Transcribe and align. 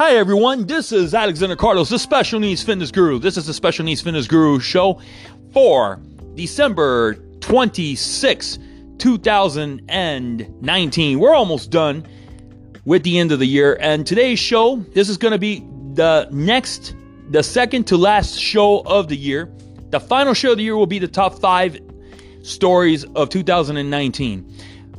Hi 0.00 0.16
everyone, 0.16 0.66
this 0.66 0.92
is 0.92 1.14
Alexander 1.14 1.56
Carlos, 1.56 1.90
the 1.90 1.98
Special 1.98 2.40
Needs 2.40 2.62
Fitness 2.62 2.90
Guru. 2.90 3.18
This 3.18 3.36
is 3.36 3.46
the 3.46 3.52
Special 3.52 3.84
Needs 3.84 4.00
Fitness 4.00 4.26
Guru 4.26 4.58
show 4.58 4.98
for 5.52 6.00
December 6.34 7.16
26, 7.40 8.58
2019. 8.96 11.18
We're 11.18 11.34
almost 11.34 11.70
done 11.70 12.06
with 12.86 13.02
the 13.02 13.18
end 13.18 13.30
of 13.30 13.40
the 13.40 13.46
year, 13.46 13.76
and 13.78 14.06
today's 14.06 14.38
show, 14.38 14.76
this 14.94 15.10
is 15.10 15.18
going 15.18 15.32
to 15.32 15.38
be 15.38 15.66
the 15.92 16.26
next, 16.32 16.94
the 17.28 17.42
second 17.42 17.86
to 17.88 17.98
last 17.98 18.38
show 18.38 18.80
of 18.86 19.08
the 19.08 19.16
year. 19.16 19.52
The 19.90 20.00
final 20.00 20.32
show 20.32 20.52
of 20.52 20.56
the 20.56 20.64
year 20.64 20.78
will 20.78 20.86
be 20.86 20.98
the 20.98 21.08
top 21.08 21.38
five 21.38 21.78
stories 22.42 23.04
of 23.16 23.28
2019. 23.28 24.50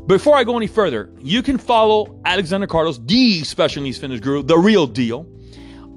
Before 0.07 0.35
I 0.35 0.43
go 0.43 0.57
any 0.57 0.65
further, 0.67 1.11
you 1.19 1.43
can 1.43 1.59
follow 1.59 2.19
Alexander 2.25 2.65
Carlos, 2.67 2.99
the 3.05 3.43
Special 3.43 3.83
Needs 3.83 3.99
Fitness 3.99 4.19
Guru, 4.19 4.43
the 4.43 4.57
real 4.57 4.85
deal, 4.87 5.25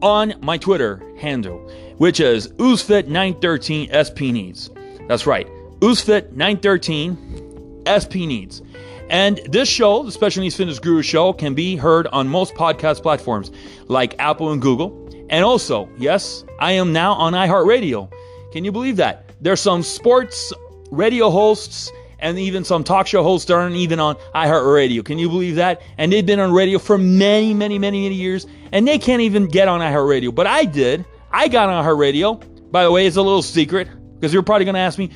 on 0.03 0.35
my 0.43 0.59
Twitter 0.59 1.03
handle, 1.17 1.59
which 1.97 2.21
is 2.21 2.49
uzfit913spneeds. 2.49 5.09
That's 5.09 5.27
right, 5.27 5.47
uzfit913spneeds. 5.81 8.63
And 9.11 9.39
this 9.49 9.69
show, 9.69 10.03
the 10.03 10.13
Special 10.13 10.43
Needs 10.43 10.57
Fitness 10.57 10.79
Guru 10.79 11.03
show, 11.03 11.33
can 11.33 11.55
be 11.55 11.77
heard 11.77 12.07
on 12.09 12.29
most 12.29 12.55
podcast 12.55 13.03
platforms 13.03 13.51
like 13.89 14.15
Apple 14.19 14.53
and 14.53 14.61
Google. 14.61 15.01
And 15.31 15.43
also, 15.45 15.89
yes, 15.97 16.45
I 16.61 16.73
am 16.73 16.93
now 16.93 17.15
on 17.15 17.33
iHeartRadio. 17.33 18.13
Can 18.53 18.65
you 18.65 18.73
believe 18.73 18.97
that? 18.97 19.31
There's 19.41 19.61
some 19.61 19.83
sports 19.83 20.53
radio 20.91 21.31
hosts 21.31 21.91
and 22.25 22.39
even 22.39 22.65
some 22.65 22.83
talk 22.83 23.07
show 23.07 23.23
hosts 23.23 23.51
aren't 23.51 23.77
even 23.77 24.01
on 24.01 24.17
iHeartRadio. 24.35 25.05
Can 25.05 25.19
you 25.19 25.29
believe 25.29 25.57
that? 25.57 25.83
And 25.99 26.11
they've 26.11 26.25
been 26.25 26.41
on 26.41 26.53
radio 26.53 26.79
for 26.79 26.97
many, 26.97 27.53
many, 27.53 27.79
many, 27.79 28.03
many 28.03 28.15
years, 28.15 28.47
and 28.73 28.89
they 28.89 28.99
can't 28.99 29.21
even 29.21 29.47
get 29.47 29.69
on 29.69 29.81
iHeartRadio. 29.81 30.35
But 30.35 30.47
I 30.47 30.65
did. 30.65 31.05
I 31.31 31.49
got 31.49 31.69
on 31.69 31.85
iHeartRadio. 31.85 32.73
By 32.73 32.85
the 32.85 32.91
way, 32.91 33.07
it's 33.07 33.17
a 33.17 33.23
little 33.23 33.43
secret 33.43 33.89
because 34.15 34.33
you're 34.33 34.43
probably 34.43 34.65
going 34.65 34.75
to 34.75 34.81
ask 34.81 34.99
me, 34.99 35.11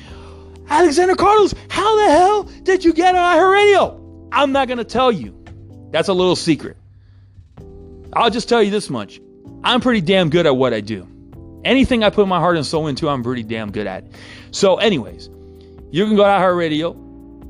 Alexander 0.69 1.15
Carlos, 1.15 1.55
how 1.67 1.95
the 1.95 2.11
hell 2.11 2.43
did 2.43 2.85
you 2.85 2.93
get 2.93 3.15
on 3.15 3.37
iHeartRadio? 3.37 4.29
I'm 4.31 4.51
not 4.51 4.67
going 4.67 4.77
to 4.77 4.83
tell 4.83 5.11
you. 5.11 5.35
That's 5.89 6.09
a 6.09 6.13
little 6.13 6.35
secret. 6.35 6.77
I'll 8.13 8.29
just 8.29 8.47
tell 8.47 8.61
you 8.61 8.69
this 8.69 8.87
much. 8.87 9.19
I'm 9.63 9.81
pretty 9.81 10.01
damn 10.01 10.29
good 10.29 10.45
at 10.45 10.55
what 10.55 10.75
I 10.75 10.81
do. 10.81 11.07
Anything 11.65 12.03
I 12.03 12.11
put 12.11 12.27
my 12.27 12.39
heart 12.39 12.55
and 12.55 12.65
soul 12.65 12.85
into, 12.85 13.09
I'm 13.09 13.23
pretty 13.23 13.43
damn 13.43 13.71
good 13.71 13.87
at. 13.87 14.05
So, 14.51 14.75
anyways, 14.75 15.29
you 15.91 16.05
can 16.05 16.15
go 16.15 16.23
to 16.23 16.29
our 16.29 16.55
radio 16.55 16.93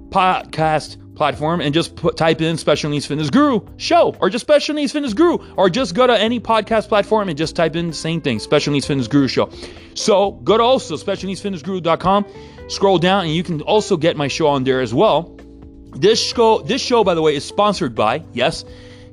podcast 0.09 0.97
platform 1.15 1.59
and 1.59 1.73
just 1.73 1.97
put, 1.97 2.15
type 2.15 2.41
in 2.41 2.57
Special 2.57 2.89
Needs 2.89 3.05
Fitness 3.05 3.29
Guru 3.29 3.59
show 3.75 4.15
or 4.21 4.29
just 4.29 4.45
Special 4.45 4.73
Needs 4.73 4.93
Fitness 4.93 5.13
Guru 5.13 5.37
or 5.57 5.69
just 5.69 5.93
go 5.93 6.07
to 6.07 6.17
any 6.17 6.39
podcast 6.39 6.87
platform 6.87 7.27
and 7.27 7.37
just 7.37 7.57
type 7.57 7.75
in 7.75 7.87
the 7.87 7.93
same 7.93 8.21
thing 8.21 8.39
Special 8.39 8.71
Needs 8.71 8.87
Fitness 8.87 9.07
Guru 9.07 9.27
show. 9.27 9.49
So 9.95 10.31
go 10.31 10.57
to 10.57 10.63
also 10.63 10.95
specialneedsfitnessguru.com, 10.95 12.25
scroll 12.69 12.97
down, 12.97 13.25
and 13.25 13.33
you 13.33 13.43
can 13.43 13.61
also 13.61 13.97
get 13.97 14.15
my 14.15 14.29
show 14.29 14.47
on 14.47 14.63
there 14.63 14.79
as 14.79 14.93
well. 14.93 15.37
This 15.91 16.23
show, 16.23 16.59
this 16.59 16.81
show, 16.81 17.03
by 17.03 17.15
the 17.15 17.21
way, 17.21 17.35
is 17.35 17.43
sponsored 17.43 17.95
by, 17.95 18.23
yes, 18.31 18.63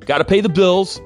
got 0.05 0.19
to 0.19 0.25
pay 0.25 0.39
the 0.39 0.49
bills. 0.49 1.01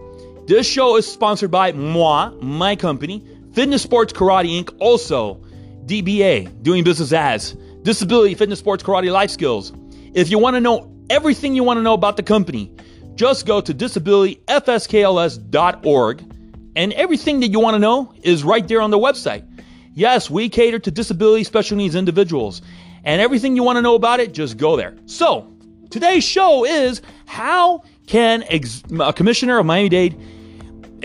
This 0.45 0.67
show 0.67 0.97
is 0.97 1.11
sponsored 1.11 1.49
by 1.49 1.71
moi, 1.71 2.29
my 2.41 2.75
company, 2.75 3.25
Fitness 3.53 3.81
Sports 3.81 4.13
Karate 4.13 4.61
Inc., 4.61 4.75
also 4.79 5.41
DBA, 5.85 6.61
doing 6.61 6.83
business 6.83 7.11
as 7.11 7.55
Disability 7.83 8.35
Fitness 8.35 8.59
Sports 8.59 8.83
Karate 8.83 9.11
Life 9.11 9.31
Skills. 9.31 9.73
If 10.13 10.29
you 10.29 10.37
want 10.37 10.55
to 10.55 10.61
know 10.61 10.93
everything 11.09 11.55
you 11.55 11.63
want 11.63 11.77
to 11.77 11.81
know 11.81 11.93
about 11.93 12.15
the 12.15 12.23
company, 12.23 12.71
just 13.15 13.47
go 13.47 13.59
to 13.59 13.73
disabilityfskls.org 13.73 16.33
and 16.75 16.93
everything 16.93 17.39
that 17.39 17.47
you 17.47 17.59
want 17.59 17.73
to 17.75 17.79
know 17.79 18.13
is 18.21 18.43
right 18.43 18.67
there 18.67 18.81
on 18.81 18.91
the 18.91 18.99
website. 18.99 19.47
Yes, 19.93 20.29
we 20.29 20.47
cater 20.47 20.77
to 20.79 20.91
disability 20.91 21.43
special 21.43 21.75
needs 21.75 21.95
individuals. 21.95 22.61
And 23.03 23.19
everything 23.19 23.55
you 23.55 23.63
want 23.63 23.77
to 23.77 23.81
know 23.81 23.95
about 23.95 24.19
it, 24.19 24.31
just 24.31 24.57
go 24.57 24.75
there. 24.75 24.95
So, 25.05 25.51
today's 25.89 26.23
show 26.23 26.65
is 26.65 27.01
how 27.25 27.83
can 28.05 28.43
ex- 28.43 28.83
a 28.99 29.11
commissioner 29.11 29.57
of 29.57 29.65
Miami 29.65 29.89
Dade, 29.89 30.21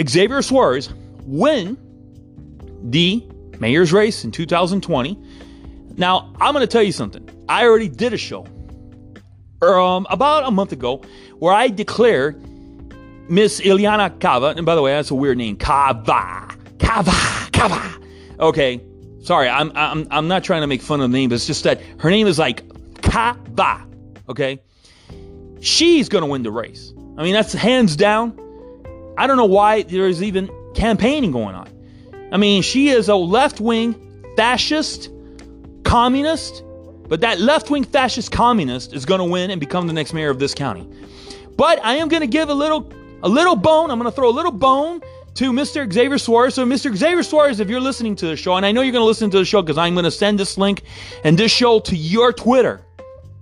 Xavier 0.06 0.42
Suarez, 0.42 0.90
win 1.22 1.78
the 2.82 3.26
mayor's 3.58 3.92
race 3.92 4.24
in 4.24 4.30
2020 4.30 5.18
now, 5.96 6.32
I'm 6.40 6.52
going 6.52 6.66
to 6.66 6.70
tell 6.70 6.82
you 6.82 6.92
something. 6.92 7.28
I 7.48 7.64
already 7.64 7.88
did 7.88 8.12
a 8.12 8.18
show 8.18 8.46
um, 9.62 10.06
about 10.10 10.44
a 10.46 10.50
month 10.50 10.72
ago 10.72 11.02
where 11.38 11.54
I 11.54 11.68
declared 11.68 12.42
Miss 13.30 13.60
Ileana 13.60 14.20
Cava, 14.20 14.54
and 14.56 14.66
by 14.66 14.74
the 14.74 14.82
way, 14.82 14.92
that's 14.92 15.10
a 15.10 15.14
weird 15.14 15.38
name, 15.38 15.56
Cava, 15.56 16.48
Cava, 16.78 17.50
Cava. 17.52 18.00
Okay, 18.38 18.80
sorry, 19.22 19.48
I'm 19.48 19.72
I'm 19.74 20.06
I'm 20.10 20.28
not 20.28 20.44
trying 20.44 20.60
to 20.60 20.66
make 20.66 20.82
fun 20.82 21.00
of 21.00 21.10
the 21.10 21.16
name, 21.16 21.30
but 21.30 21.36
it's 21.36 21.46
just 21.46 21.64
that 21.64 21.80
her 21.98 22.10
name 22.10 22.26
is 22.26 22.38
like 22.38 22.62
Cava. 23.02 23.86
Okay, 24.28 24.60
she's 25.60 26.08
gonna 26.08 26.26
win 26.26 26.42
the 26.42 26.50
race. 26.50 26.92
I 27.16 27.22
mean, 27.22 27.32
that's 27.32 27.52
hands 27.52 27.96
down. 27.96 28.38
I 29.16 29.26
don't 29.26 29.38
know 29.38 29.46
why 29.46 29.82
there's 29.82 30.22
even 30.22 30.50
campaigning 30.74 31.32
going 31.32 31.54
on. 31.54 31.68
I 32.30 32.36
mean, 32.36 32.62
she 32.62 32.90
is 32.90 33.08
a 33.08 33.16
left 33.16 33.60
wing 33.60 33.94
fascist 34.36 35.08
communist, 35.86 36.64
but 37.08 37.20
that 37.20 37.40
left 37.40 37.70
wing 37.70 37.84
fascist 37.84 38.32
communist 38.32 38.92
is 38.92 39.06
going 39.06 39.20
to 39.20 39.24
win 39.24 39.50
and 39.50 39.60
become 39.60 39.86
the 39.86 39.92
next 39.92 40.12
mayor 40.12 40.30
of 40.30 40.38
this 40.38 40.54
county. 40.54 40.88
But 41.56 41.82
I 41.84 41.94
am 41.94 42.08
going 42.08 42.20
to 42.20 42.26
give 42.26 42.48
a 42.48 42.54
little 42.54 42.92
a 43.22 43.28
little 43.28 43.56
bone. 43.56 43.90
I'm 43.90 43.98
going 43.98 44.10
to 44.10 44.14
throw 44.14 44.28
a 44.28 44.30
little 44.30 44.52
bone 44.52 45.00
to 45.34 45.52
Mr. 45.52 45.90
Xavier 45.90 46.18
Suarez. 46.18 46.54
So, 46.54 46.66
Mr. 46.66 46.94
Xavier 46.94 47.22
Suarez, 47.22 47.60
if 47.60 47.68
you're 47.68 47.80
listening 47.80 48.16
to 48.16 48.26
the 48.26 48.36
show, 48.36 48.56
and 48.56 48.66
I 48.66 48.72
know 48.72 48.82
you're 48.82 48.92
going 48.92 49.02
to 49.02 49.06
listen 49.06 49.30
to 49.30 49.38
the 49.38 49.44
show 49.44 49.62
because 49.62 49.78
I'm 49.78 49.94
going 49.94 50.04
to 50.04 50.10
send 50.10 50.38
this 50.38 50.58
link 50.58 50.82
and 51.24 51.38
this 51.38 51.52
show 51.52 51.80
to 51.80 51.96
your 51.96 52.32
Twitter. 52.32 52.82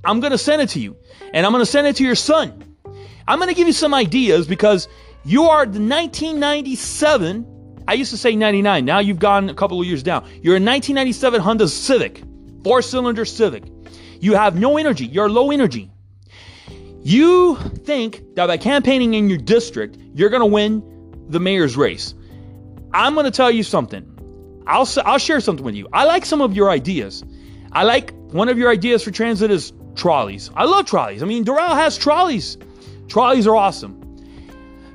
I'm 0.04 0.20
going 0.20 0.32
to 0.32 0.38
send 0.38 0.60
it 0.60 0.68
to 0.70 0.80
you, 0.80 0.96
and 1.32 1.46
I'm 1.46 1.52
going 1.52 1.62
to 1.62 1.70
send 1.70 1.86
it 1.86 1.96
to 1.96 2.04
your 2.04 2.14
son. 2.14 2.76
I'm 3.26 3.38
going 3.38 3.48
to 3.48 3.54
give 3.54 3.66
you 3.66 3.72
some 3.72 3.94
ideas 3.94 4.46
because 4.46 4.86
you 5.24 5.44
are 5.44 5.64
the 5.64 5.80
1997. 5.80 7.82
I 7.88 7.94
used 7.94 8.10
to 8.10 8.16
say 8.16 8.36
99. 8.36 8.84
Now 8.84 8.98
you've 8.98 9.18
gone 9.18 9.48
a 9.48 9.54
couple 9.54 9.80
of 9.80 9.86
years 9.86 10.02
down. 10.02 10.24
You're 10.42 10.56
a 10.56 10.60
1997 10.60 11.40
Honda 11.40 11.68
Civic 11.68 12.22
four 12.64 12.82
cylinder 12.82 13.24
Civic. 13.24 13.64
You 14.20 14.34
have 14.34 14.58
no 14.58 14.78
energy, 14.78 15.06
you're 15.06 15.28
low 15.28 15.50
energy. 15.50 15.90
You 17.02 17.56
think 17.84 18.34
that 18.34 18.46
by 18.46 18.56
campaigning 18.56 19.12
in 19.12 19.28
your 19.28 19.38
district, 19.38 19.98
you're 20.14 20.30
going 20.30 20.40
to 20.40 20.46
win 20.46 20.82
the 21.28 21.38
mayor's 21.38 21.76
race. 21.76 22.14
I'm 22.94 23.12
going 23.14 23.24
to 23.24 23.30
tell 23.30 23.50
you 23.50 23.62
something. 23.62 24.10
I'll, 24.66 24.88
I'll 25.04 25.18
share 25.18 25.40
something 25.40 25.64
with 25.64 25.74
you. 25.74 25.86
I 25.92 26.04
like 26.04 26.24
some 26.24 26.40
of 26.40 26.56
your 26.56 26.70
ideas. 26.70 27.22
I 27.72 27.82
like 27.82 28.14
one 28.32 28.48
of 28.48 28.56
your 28.56 28.70
ideas 28.70 29.02
for 29.02 29.10
transit 29.10 29.50
is 29.50 29.72
trolleys. 29.96 30.50
I 30.54 30.64
love 30.64 30.86
trolleys. 30.86 31.22
I 31.22 31.26
mean, 31.26 31.44
Doral 31.44 31.74
has 31.74 31.98
trolleys. 31.98 32.56
Trolleys 33.08 33.46
are 33.46 33.54
awesome. 33.54 34.00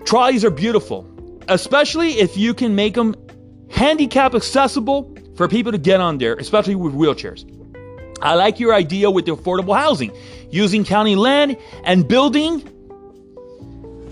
Trolleys 0.06 0.44
are 0.44 0.50
beautiful, 0.50 1.08
especially 1.48 2.14
if 2.20 2.36
you 2.36 2.56
can 2.56 2.74
make 2.74 2.96
them 2.96 3.16
handicap 3.70 4.34
accessible 4.34 5.16
for 5.36 5.48
people 5.48 5.72
to 5.72 5.78
get 5.78 6.02
on 6.02 6.18
there, 6.18 6.34
especially 6.36 6.74
with 6.74 6.94
wheelchairs. 6.94 7.46
I 8.22 8.36
like 8.36 8.60
your 8.60 8.74
idea 8.74 9.10
with 9.10 9.26
the 9.26 9.36
affordable 9.36 9.78
housing, 9.78 10.12
using 10.52 10.84
county 10.84 11.16
land 11.16 11.58
and 11.84 12.08
building, 12.08 12.64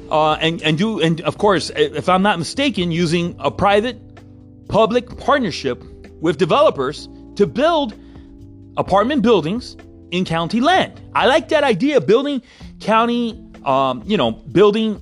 uh, 0.10 0.34
and 0.34 0.62
and 0.62 0.78
do 0.78 1.00
and 1.02 1.22
of 1.22 1.38
course, 1.38 1.72
if 1.76 2.08
I'm 2.08 2.22
not 2.22 2.40
mistaken, 2.40 2.92
using 2.92 3.36
a 3.40 3.52
private 3.52 4.00
public 4.70 5.18
partnership 5.18 5.84
with 6.22 6.38
developers 6.38 7.10
to 7.36 7.46
build 7.46 7.94
apartment 8.78 9.22
buildings 9.22 9.76
in 10.12 10.26
county 10.26 10.62
land. 10.62 11.02
I 11.14 11.28
like 11.28 11.50
that 11.50 11.64
idea, 11.64 11.98
of 11.98 12.08
building 12.08 12.42
county, 12.80 13.44
um, 13.66 14.04
you 14.06 14.18
know, 14.18 14.32
building 14.32 15.02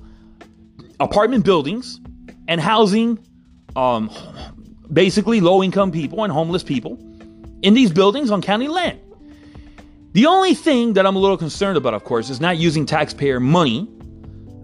apartment 0.98 1.44
buildings 1.44 2.00
and 2.48 2.60
housing, 2.60 3.18
um, 3.76 4.10
basically 4.92 5.40
low 5.40 5.62
income 5.62 5.92
people 5.92 6.24
and 6.24 6.32
homeless 6.32 6.62
people 6.62 6.98
in 7.62 7.74
these 7.74 7.92
buildings 7.92 8.30
on 8.30 8.42
county 8.42 8.68
land. 8.68 9.00
The 10.12 10.26
only 10.26 10.54
thing 10.54 10.94
that 10.94 11.06
I'm 11.06 11.14
a 11.14 11.18
little 11.18 11.36
concerned 11.36 11.76
about, 11.76 11.92
of 11.92 12.04
course, 12.04 12.30
is 12.30 12.40
not 12.40 12.56
using 12.56 12.86
taxpayer 12.86 13.38
money, 13.38 13.86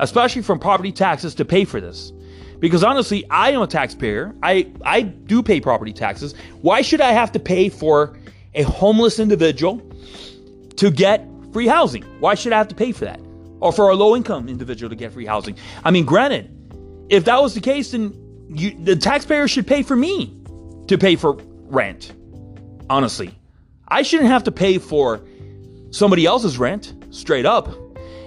especially 0.00 0.41
from 0.43 0.59
property 0.59 0.93
taxes, 0.93 1.35
to 1.35 1.44
pay 1.44 1.65
for 1.65 1.81
this. 1.81 2.11
Because 2.59 2.83
honestly, 2.83 3.29
I 3.29 3.50
am 3.50 3.61
a 3.61 3.67
taxpayer. 3.67 4.35
I, 4.43 4.73
I 4.85 5.03
do 5.03 5.43
pay 5.43 5.61
property 5.61 5.93
taxes. 5.93 6.35
Why 6.62 6.81
should 6.81 7.00
I 7.00 7.12
have 7.12 7.33
to 7.33 7.39
pay 7.39 7.69
for 7.69 8.17
a 8.55 8.62
homeless 8.62 9.19
individual 9.19 9.83
to 10.77 10.91
get 10.91 11.29
free 11.53 11.67
housing? 11.67 12.03
Why 12.21 12.35
should 12.35 12.53
I 12.53 12.59
have 12.59 12.69
to 12.69 12.75
pay 12.75 12.93
for 12.93 13.05
that? 13.05 13.21
Or 13.61 13.73
for 13.73 13.91
a 13.91 13.94
low 13.94 14.17
income 14.17 14.49
individual 14.49 14.89
to 14.89 14.97
get 14.97 15.12
free 15.12 15.27
housing? 15.27 15.56
I 15.85 15.91
mean, 15.91 16.06
granted, 16.06 16.50
if 17.11 17.25
that 17.27 17.43
was 17.43 17.55
the 17.55 17.61
case, 17.61 17.91
then 17.91 18.17
you, 18.49 18.71
the 18.83 18.97
taxpayer 18.97 19.49
should 19.49 19.67
pay 19.67 19.83
for 19.83 19.97
me 19.97 20.35
to 20.87 20.97
pay 20.97 21.17
for 21.17 21.37
rent 21.67 22.12
honestly. 22.93 23.35
I 23.89 24.03
shouldn't 24.03 24.29
have 24.29 24.44
to 24.44 24.53
pay 24.53 24.79
for 24.79 25.23
somebody 25.91 26.27
else's 26.27 26.59
rent 26.59 26.94
straight 27.11 27.47
up. 27.47 27.69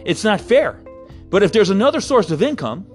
It's 0.05 0.23
not 0.23 0.41
fair. 0.41 0.81
But 1.29 1.43
if 1.43 1.51
there's 1.51 1.69
another 1.69 2.01
source 2.01 2.31
of 2.31 2.41
income, 2.41 2.85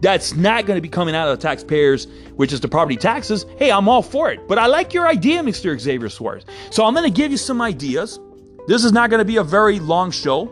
that's 0.00 0.34
not 0.34 0.66
going 0.66 0.76
to 0.76 0.82
be 0.82 0.88
coming 0.88 1.14
out 1.14 1.28
of 1.28 1.38
the 1.38 1.42
taxpayers, 1.42 2.06
which 2.34 2.52
is 2.52 2.60
the 2.60 2.68
property 2.68 2.96
taxes, 2.96 3.46
hey, 3.58 3.70
I'm 3.70 3.88
all 3.88 4.02
for 4.02 4.30
it. 4.30 4.46
But 4.46 4.58
I 4.58 4.66
like 4.66 4.92
your 4.92 5.06
idea, 5.06 5.40
Mr. 5.42 5.78
Xavier 5.78 6.08
Suarez. 6.08 6.44
So 6.70 6.84
I'm 6.84 6.94
going 6.94 7.10
to 7.10 7.16
give 7.16 7.30
you 7.30 7.38
some 7.38 7.62
ideas. 7.62 8.18
This 8.66 8.84
is 8.84 8.92
not 8.92 9.08
going 9.10 9.20
to 9.20 9.24
be 9.24 9.36
a 9.36 9.44
very 9.44 9.78
long 9.78 10.10
show. 10.10 10.50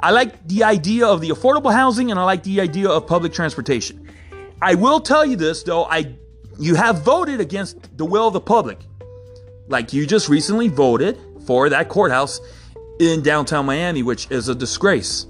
I 0.00 0.10
like 0.10 0.48
the 0.48 0.64
idea 0.64 1.06
of 1.06 1.20
the 1.20 1.28
affordable 1.28 1.72
housing 1.72 2.10
and 2.10 2.18
I 2.18 2.24
like 2.24 2.42
the 2.42 2.60
idea 2.60 2.88
of 2.88 3.06
public 3.06 3.32
transportation. 3.32 4.10
I 4.60 4.74
will 4.74 5.00
tell 5.00 5.24
you 5.24 5.36
this 5.36 5.62
though, 5.62 5.84
I 5.84 6.16
you 6.58 6.74
have 6.74 7.02
voted 7.02 7.40
against 7.40 7.96
the 7.96 8.04
will 8.04 8.26
of 8.26 8.32
the 8.32 8.40
public. 8.40 8.78
Like 9.68 9.92
you 9.92 10.06
just 10.06 10.28
recently 10.28 10.68
voted 10.68 11.18
for 11.46 11.68
that 11.68 11.88
courthouse 11.88 12.40
in 13.00 13.22
downtown 13.22 13.66
Miami, 13.66 14.02
which 14.02 14.30
is 14.30 14.48
a 14.48 14.54
disgrace. 14.54 15.26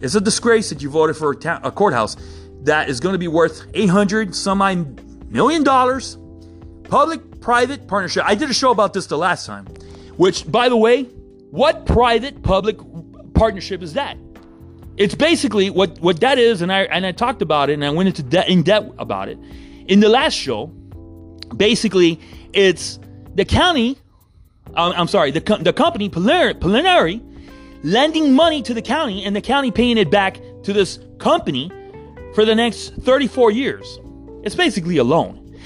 It's 0.00 0.14
a 0.14 0.20
disgrace 0.20 0.70
that 0.70 0.82
you 0.82 0.90
voted 0.90 1.16
for 1.16 1.32
a, 1.32 1.36
ta- 1.36 1.60
a 1.62 1.70
courthouse 1.70 2.16
that 2.62 2.88
is 2.88 3.00
going 3.00 3.14
to 3.14 3.18
be 3.18 3.28
worth 3.28 3.66
800 3.74 4.34
some 4.34 4.58
million 5.28 5.64
dollars. 5.64 6.18
Public 6.84 7.40
private 7.40 7.86
partnership. 7.86 8.24
I 8.26 8.34
did 8.34 8.48
a 8.50 8.54
show 8.54 8.70
about 8.70 8.94
this 8.94 9.06
the 9.06 9.18
last 9.18 9.44
time, 9.46 9.66
which, 10.16 10.50
by 10.50 10.68
the 10.68 10.76
way, 10.76 11.04
what 11.50 11.84
private 11.84 12.42
public 12.42 12.78
partnership 13.34 13.82
is 13.82 13.92
that? 13.94 14.16
It's 14.96 15.14
basically 15.14 15.70
what, 15.70 16.00
what 16.00 16.20
that 16.20 16.38
is, 16.38 16.62
and 16.62 16.72
I 16.72 16.82
and 16.84 17.06
I 17.06 17.12
talked 17.12 17.42
about 17.42 17.70
it, 17.70 17.74
and 17.74 17.84
I 17.84 17.90
went 17.90 18.08
into 18.08 18.22
de- 18.22 18.50
in 18.50 18.62
depth 18.62 18.94
about 18.98 19.28
it 19.28 19.38
in 19.86 20.00
the 20.00 20.08
last 20.08 20.34
show. 20.34 20.66
Basically, 21.56 22.20
it's 22.52 22.98
the 23.38 23.44
county. 23.44 23.96
Um, 24.74 24.92
I'm 24.96 25.08
sorry, 25.08 25.30
the 25.30 25.40
the 25.62 25.72
company 25.72 26.08
Plenary 26.08 27.22
lending 27.84 28.34
money 28.34 28.60
to 28.62 28.74
the 28.74 28.82
county, 28.82 29.24
and 29.24 29.34
the 29.34 29.40
county 29.40 29.70
paying 29.70 29.96
it 29.96 30.10
back 30.10 30.40
to 30.64 30.72
this 30.72 30.98
company 31.18 31.70
for 32.34 32.44
the 32.44 32.54
next 32.54 32.94
34 32.96 33.52
years. 33.52 33.98
It's 34.42 34.56
basically 34.56 34.96
a 34.98 35.04
loan. 35.04 35.56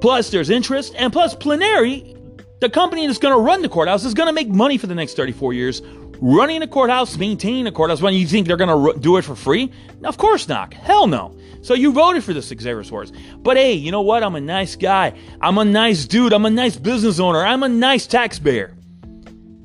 Plus, 0.00 0.30
there's 0.30 0.48
interest, 0.48 0.94
and 0.96 1.12
plus, 1.12 1.34
Plenary, 1.34 2.16
the 2.60 2.70
company 2.70 3.06
that's 3.06 3.18
going 3.18 3.34
to 3.34 3.40
run 3.40 3.60
the 3.60 3.68
courthouse, 3.68 4.04
is 4.04 4.14
going 4.14 4.26
to 4.26 4.32
make 4.32 4.48
money 4.48 4.78
for 4.78 4.86
the 4.86 4.94
next 4.94 5.14
34 5.14 5.52
years 5.52 5.82
running 6.20 6.62
a 6.62 6.66
courthouse, 6.66 7.16
maintaining 7.16 7.66
a 7.66 7.72
courthouse, 7.72 8.02
when 8.02 8.14
you 8.14 8.26
think 8.26 8.46
they're 8.46 8.56
going 8.56 8.94
to 8.94 9.00
do 9.00 9.16
it 9.16 9.22
for 9.22 9.34
free? 9.34 9.70
Of 10.02 10.16
course 10.16 10.48
not. 10.48 10.74
Hell 10.74 11.06
no. 11.06 11.36
So 11.62 11.74
you 11.74 11.92
voted 11.92 12.22
for 12.24 12.32
this 12.32 12.48
Xavier 12.48 12.84
Suarez. 12.84 13.12
But 13.38 13.56
hey, 13.56 13.72
you 13.72 13.90
know 13.90 14.02
what? 14.02 14.22
I'm 14.22 14.34
a 14.34 14.40
nice 14.40 14.76
guy. 14.76 15.14
I'm 15.40 15.58
a 15.58 15.64
nice 15.64 16.06
dude. 16.06 16.32
I'm 16.32 16.44
a 16.44 16.50
nice 16.50 16.76
business 16.76 17.18
owner. 17.18 17.44
I'm 17.44 17.62
a 17.62 17.68
nice 17.68 18.06
taxpayer. 18.06 18.74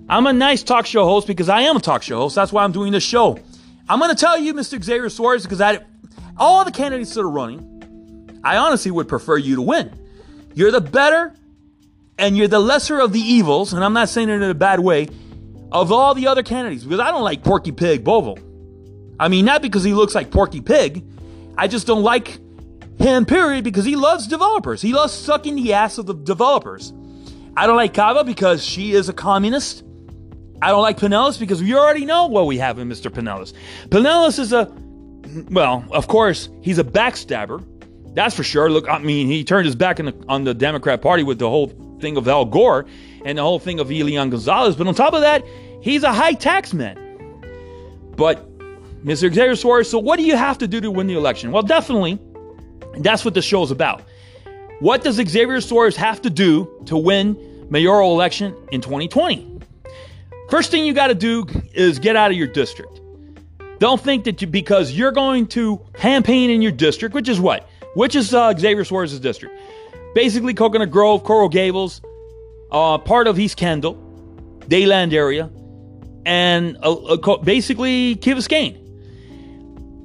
I'm 0.07 0.25
a 0.25 0.33
nice 0.33 0.63
talk 0.63 0.85
show 0.85 1.05
host 1.05 1.27
because 1.27 1.49
I 1.49 1.61
am 1.61 1.77
a 1.77 1.79
talk 1.79 2.01
show 2.01 2.19
host. 2.19 2.35
That's 2.35 2.51
why 2.51 2.63
I'm 2.63 2.71
doing 2.71 2.91
this 2.91 3.03
show. 3.03 3.39
I'm 3.87 3.99
going 3.99 4.09
to 4.09 4.15
tell 4.15 4.39
you, 4.39 4.53
Mr. 4.53 4.81
Xavier 4.81 5.09
Suarez, 5.09 5.43
because 5.43 5.61
I, 5.61 5.79
all 6.37 6.65
the 6.65 6.71
candidates 6.71 7.13
that 7.13 7.21
are 7.21 7.29
running, 7.29 8.39
I 8.43 8.57
honestly 8.57 8.91
would 8.91 9.07
prefer 9.07 9.37
you 9.37 9.55
to 9.57 9.61
win. 9.61 9.91
You're 10.55 10.71
the 10.71 10.81
better 10.81 11.35
and 12.17 12.37
you're 12.37 12.47
the 12.47 12.59
lesser 12.59 12.99
of 12.99 13.13
the 13.13 13.19
evils, 13.19 13.73
and 13.73 13.83
I'm 13.83 13.93
not 13.93 14.09
saying 14.09 14.29
it 14.29 14.33
in 14.33 14.43
a 14.43 14.53
bad 14.53 14.79
way, 14.79 15.07
of 15.71 15.91
all 15.91 16.13
the 16.13 16.27
other 16.27 16.43
candidates 16.43 16.83
because 16.83 16.99
I 16.99 17.11
don't 17.11 17.23
like 17.23 17.43
Porky 17.43 17.71
Pig 17.71 18.03
Bovo. 18.03 18.37
I 19.19 19.27
mean, 19.27 19.45
not 19.45 19.61
because 19.61 19.83
he 19.83 19.93
looks 19.93 20.15
like 20.15 20.31
Porky 20.31 20.61
Pig. 20.61 21.03
I 21.57 21.67
just 21.67 21.85
don't 21.85 22.03
like 22.03 22.39
him, 22.97 23.25
period, 23.25 23.63
because 23.63 23.85
he 23.85 23.95
loves 23.95 24.27
developers. 24.27 24.81
He 24.81 24.93
loves 24.93 25.13
sucking 25.13 25.55
the 25.55 25.73
ass 25.73 25.97
of 25.97 26.05
the 26.05 26.13
developers. 26.13 26.93
I 27.55 27.67
don't 27.67 27.75
like 27.75 27.93
Cava 27.93 28.23
because 28.23 28.63
she 28.63 28.93
is 28.93 29.09
a 29.09 29.13
communist. 29.13 29.83
I 30.61 30.69
don't 30.69 30.81
like 30.81 30.97
Penelas 30.97 31.39
because 31.39 31.61
we 31.61 31.75
already 31.75 32.05
know 32.05 32.27
what 32.27 32.45
we 32.45 32.57
have 32.57 32.79
in 32.79 32.89
Mr. 32.89 33.11
Penelas. 33.11 33.53
Penelas 33.89 34.39
is 34.39 34.53
a, 34.53 34.71
well, 35.49 35.85
of 35.91 36.07
course, 36.07 36.49
he's 36.61 36.79
a 36.79 36.83
backstabber. 36.83 37.63
That's 38.13 38.35
for 38.35 38.43
sure. 38.43 38.69
Look, 38.69 38.89
I 38.89 38.99
mean, 38.99 39.27
he 39.27 39.43
turned 39.43 39.65
his 39.65 39.75
back 39.75 39.97
the, 39.97 40.13
on 40.27 40.43
the 40.43 40.53
Democrat 40.53 41.01
Party 41.01 41.23
with 41.23 41.39
the 41.39 41.49
whole 41.49 41.67
thing 41.99 42.17
of 42.17 42.27
Al 42.27 42.45
Gore 42.45 42.85
and 43.25 43.37
the 43.37 43.41
whole 43.41 43.59
thing 43.59 43.79
of 43.79 43.87
Elian 43.91 44.29
Gonzalez. 44.29 44.75
But 44.75 44.87
on 44.87 44.95
top 44.95 45.13
of 45.13 45.21
that, 45.21 45.43
he's 45.81 46.03
a 46.03 46.13
high 46.13 46.33
tax 46.33 46.73
man. 46.73 46.97
But 48.15 48.45
Mr. 49.03 49.33
Xavier 49.33 49.55
Suarez, 49.55 49.89
so 49.89 49.99
what 49.99 50.17
do 50.17 50.23
you 50.23 50.35
have 50.35 50.57
to 50.57 50.67
do 50.67 50.81
to 50.81 50.91
win 50.91 51.07
the 51.07 51.15
election? 51.15 51.51
Well, 51.51 51.63
definitely, 51.63 52.19
that's 52.97 53.23
what 53.23 53.33
the 53.33 53.41
show 53.41 53.63
is 53.63 53.71
about. 53.71 54.03
What 54.79 55.03
does 55.03 55.15
Xavier 55.15 55.61
Suarez 55.61 55.95
have 55.95 56.21
to 56.21 56.29
do 56.29 56.83
to 56.85 56.97
win 56.97 57.67
mayoral 57.69 58.13
election 58.13 58.55
in 58.71 58.81
2020? 58.81 59.59
First 60.49 60.71
thing 60.71 60.85
you 60.85 60.93
got 60.93 61.07
to 61.07 61.15
do 61.15 61.45
is 61.73 61.99
get 61.99 62.15
out 62.15 62.31
of 62.31 62.37
your 62.37 62.47
district. 62.47 62.99
Don't 63.79 64.01
think 64.01 64.25
that 64.25 64.41
you, 64.41 64.47
because 64.47 64.91
you're 64.91 65.11
going 65.11 65.47
to 65.47 65.79
campaign 65.93 66.49
in 66.49 66.61
your 66.61 66.71
district, 66.71 67.15
which 67.15 67.29
is 67.29 67.39
what? 67.39 67.69
Which 67.93 68.15
is 68.15 68.33
uh, 68.33 68.53
Xavier 68.57 68.83
Suarez's 68.83 69.19
district. 69.19 69.55
Basically, 70.15 70.53
Coconut 70.53 70.91
Grove, 70.91 71.23
Coral 71.23 71.49
Gables, 71.49 72.01
uh, 72.71 72.97
part 72.97 73.27
of 73.27 73.39
East 73.39 73.57
Kendall, 73.57 73.95
Dadeland 74.67 75.13
area, 75.13 75.49
and 76.25 76.77
uh, 76.83 76.93
uh, 76.93 77.37
basically 77.37 78.15
Key 78.15 78.33
Biscayne. 78.33 78.85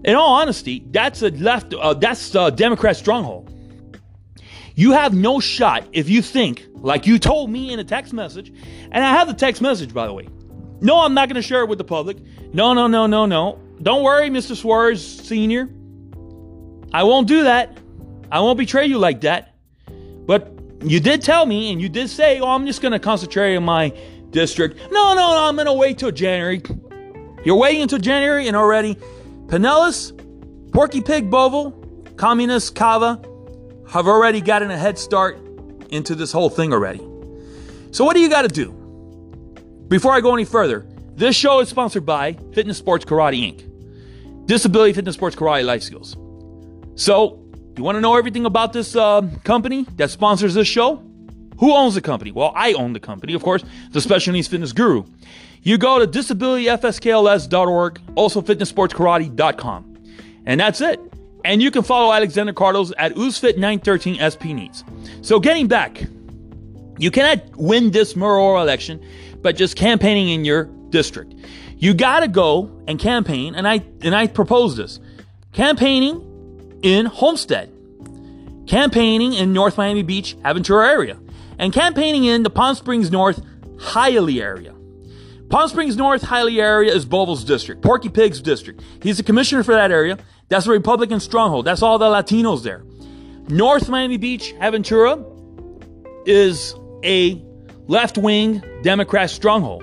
In 0.04 0.14
all 0.14 0.34
honesty, 0.34 0.84
that's 0.90 1.22
a 1.22 1.30
left. 1.30 1.72
Uh, 1.72 1.94
that's 1.94 2.34
a 2.34 2.50
Democrat 2.50 2.96
stronghold. 2.96 3.50
You 4.74 4.92
have 4.92 5.14
no 5.14 5.40
shot 5.40 5.86
if 5.92 6.08
you 6.08 6.20
think 6.20 6.66
like 6.74 7.06
you 7.06 7.18
told 7.18 7.50
me 7.50 7.72
in 7.72 7.78
a 7.78 7.84
text 7.84 8.12
message, 8.12 8.52
and 8.90 9.04
I 9.04 9.10
have 9.12 9.28
the 9.28 9.34
text 9.34 9.62
message 9.62 9.94
by 9.94 10.06
the 10.06 10.12
way. 10.12 10.28
No, 10.80 11.00
I'm 11.00 11.14
not 11.14 11.28
going 11.28 11.36
to 11.36 11.42
share 11.42 11.62
it 11.62 11.68
with 11.68 11.78
the 11.78 11.84
public. 11.84 12.18
No, 12.52 12.74
no, 12.74 12.86
no, 12.86 13.06
no, 13.06 13.24
no. 13.24 13.58
Don't 13.80 14.02
worry, 14.02 14.28
Mr. 14.28 14.54
Suarez 14.54 15.04
Senior. 15.04 15.70
I 16.92 17.04
won't 17.04 17.26
do 17.26 17.44
that. 17.44 17.78
I 18.30 18.40
won't 18.40 18.58
betray 18.58 18.86
you 18.86 18.98
like 18.98 19.22
that. 19.22 19.53
You 20.84 21.00
did 21.00 21.22
tell 21.22 21.46
me, 21.46 21.72
and 21.72 21.80
you 21.80 21.88
did 21.88 22.10
say, 22.10 22.40
"Oh, 22.40 22.48
I'm 22.48 22.66
just 22.66 22.82
going 22.82 22.92
to 22.92 22.98
concentrate 22.98 23.56
on 23.56 23.64
my 23.64 23.92
district." 24.30 24.78
No, 24.90 25.14
no, 25.14 25.14
no. 25.14 25.48
I'm 25.48 25.56
going 25.56 25.66
to 25.66 25.72
wait 25.72 25.98
till 25.98 26.10
January. 26.10 26.62
You're 27.44 27.56
waiting 27.56 27.82
until 27.82 27.98
January, 27.98 28.48
and 28.48 28.56
already 28.56 28.96
Penelas, 29.46 30.12
Porky 30.72 31.00
Pig 31.00 31.30
Bovo, 31.30 31.70
Communist 32.16 32.74
Cava 32.74 33.20
have 33.90 34.06
already 34.06 34.40
gotten 34.40 34.70
a 34.70 34.76
head 34.76 34.98
start 34.98 35.38
into 35.90 36.14
this 36.14 36.32
whole 36.32 36.50
thing 36.50 36.72
already. 36.72 37.00
So 37.90 38.04
what 38.04 38.14
do 38.14 38.20
you 38.20 38.28
got 38.28 38.42
to 38.42 38.48
do? 38.48 38.72
Before 39.88 40.12
I 40.12 40.20
go 40.20 40.34
any 40.34 40.44
further, 40.44 40.86
this 41.14 41.36
show 41.36 41.60
is 41.60 41.68
sponsored 41.68 42.04
by 42.04 42.32
Fitness 42.52 42.78
Sports 42.78 43.04
Karate 43.04 43.40
Inc. 43.40 44.46
Disability 44.46 44.92
Fitness 44.92 45.14
Sports 45.14 45.36
Karate 45.36 45.64
Life 45.64 45.82
Skills. 45.82 46.16
So 46.96 47.43
you 47.78 47.84
want 47.84 47.96
to 47.96 48.00
know 48.00 48.16
everything 48.16 48.46
about 48.46 48.72
this 48.72 48.94
uh, 48.94 49.22
company 49.44 49.86
that 49.96 50.10
sponsors 50.10 50.54
this 50.54 50.68
show? 50.68 51.02
Who 51.58 51.72
owns 51.72 51.94
the 51.94 52.00
company? 52.00 52.32
Well, 52.32 52.52
I 52.54 52.72
own 52.72 52.92
the 52.92 53.00
company, 53.00 53.34
of 53.34 53.42
course, 53.42 53.64
the 53.90 54.00
Special 54.00 54.32
Needs 54.32 54.48
Fitness 54.48 54.72
Guru. 54.72 55.04
You 55.62 55.78
go 55.78 55.98
to 55.98 56.06
disabilityfskls.org, 56.06 58.00
also 58.16 58.42
fitnesssportskarate.com. 58.42 59.94
And 60.46 60.60
that's 60.60 60.80
it. 60.80 61.00
And 61.44 61.62
you 61.62 61.70
can 61.70 61.82
follow 61.82 62.12
Alexander 62.12 62.52
Carlos 62.52 62.92
at 62.98 63.14
uzfit913sp 63.14 64.54
needs. 64.54 64.84
So 65.22 65.40
getting 65.40 65.68
back, 65.68 66.02
you 66.98 67.10
cannot 67.10 67.56
win 67.56 67.90
this 67.90 68.16
mayoral 68.16 68.60
election 68.60 69.04
by 69.42 69.52
just 69.52 69.76
campaigning 69.76 70.28
in 70.28 70.44
your 70.44 70.64
district. 70.90 71.34
You 71.76 71.92
got 71.92 72.20
to 72.20 72.28
go 72.28 72.70
and 72.88 72.98
campaign, 72.98 73.54
and 73.54 73.68
I 73.68 73.84
and 74.00 74.14
I 74.14 74.26
propose 74.26 74.76
this. 74.76 75.00
Campaigning 75.52 76.22
in 76.84 77.06
Homestead, 77.06 77.72
campaigning 78.66 79.32
in 79.32 79.54
North 79.54 79.78
Miami 79.78 80.02
Beach, 80.02 80.36
Aventura 80.42 80.86
area, 80.86 81.18
and 81.58 81.72
campaigning 81.72 82.24
in 82.24 82.42
the 82.42 82.50
Palm 82.50 82.74
Springs 82.74 83.10
North, 83.10 83.42
Hialeah 83.76 84.42
area. 84.42 84.74
Palm 85.48 85.68
Springs 85.70 85.96
North, 85.96 86.22
Hialeah 86.22 86.62
area 86.62 86.94
is 86.94 87.06
Bovo's 87.06 87.42
district, 87.42 87.80
Porky 87.80 88.10
Pig's 88.10 88.42
district. 88.42 88.82
He's 89.02 89.16
the 89.16 89.22
commissioner 89.22 89.62
for 89.62 89.72
that 89.72 89.90
area. 89.90 90.18
That's 90.50 90.66
a 90.66 90.70
Republican 90.70 91.20
stronghold. 91.20 91.64
That's 91.64 91.80
all 91.80 91.98
the 91.98 92.04
Latinos 92.04 92.62
there. 92.62 92.84
North 93.48 93.88
Miami 93.88 94.18
Beach, 94.18 94.54
Aventura 94.58 95.24
is 96.26 96.74
a 97.02 97.42
left 97.86 98.18
wing 98.18 98.62
Democrat 98.82 99.30
stronghold. 99.30 99.82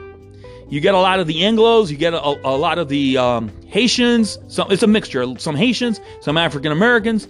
You 0.72 0.80
get 0.80 0.94
a 0.94 1.00
lot 1.00 1.20
of 1.20 1.28
the 1.28 1.42
Anglos, 1.42 1.90
you 1.90 1.98
get 1.98 2.14
a, 2.14 2.24
a 2.24 2.56
lot 2.56 2.80
of 2.80 2.88
the 2.88 3.18
um, 3.18 3.52
Haitians. 3.68 4.38
Some, 4.48 4.72
it's 4.72 4.84
a 4.84 4.88
mixture. 4.88 5.38
Some 5.38 5.54
Haitians, 5.54 6.00
some 6.22 6.38
African 6.38 6.72
Americans. 6.72 7.28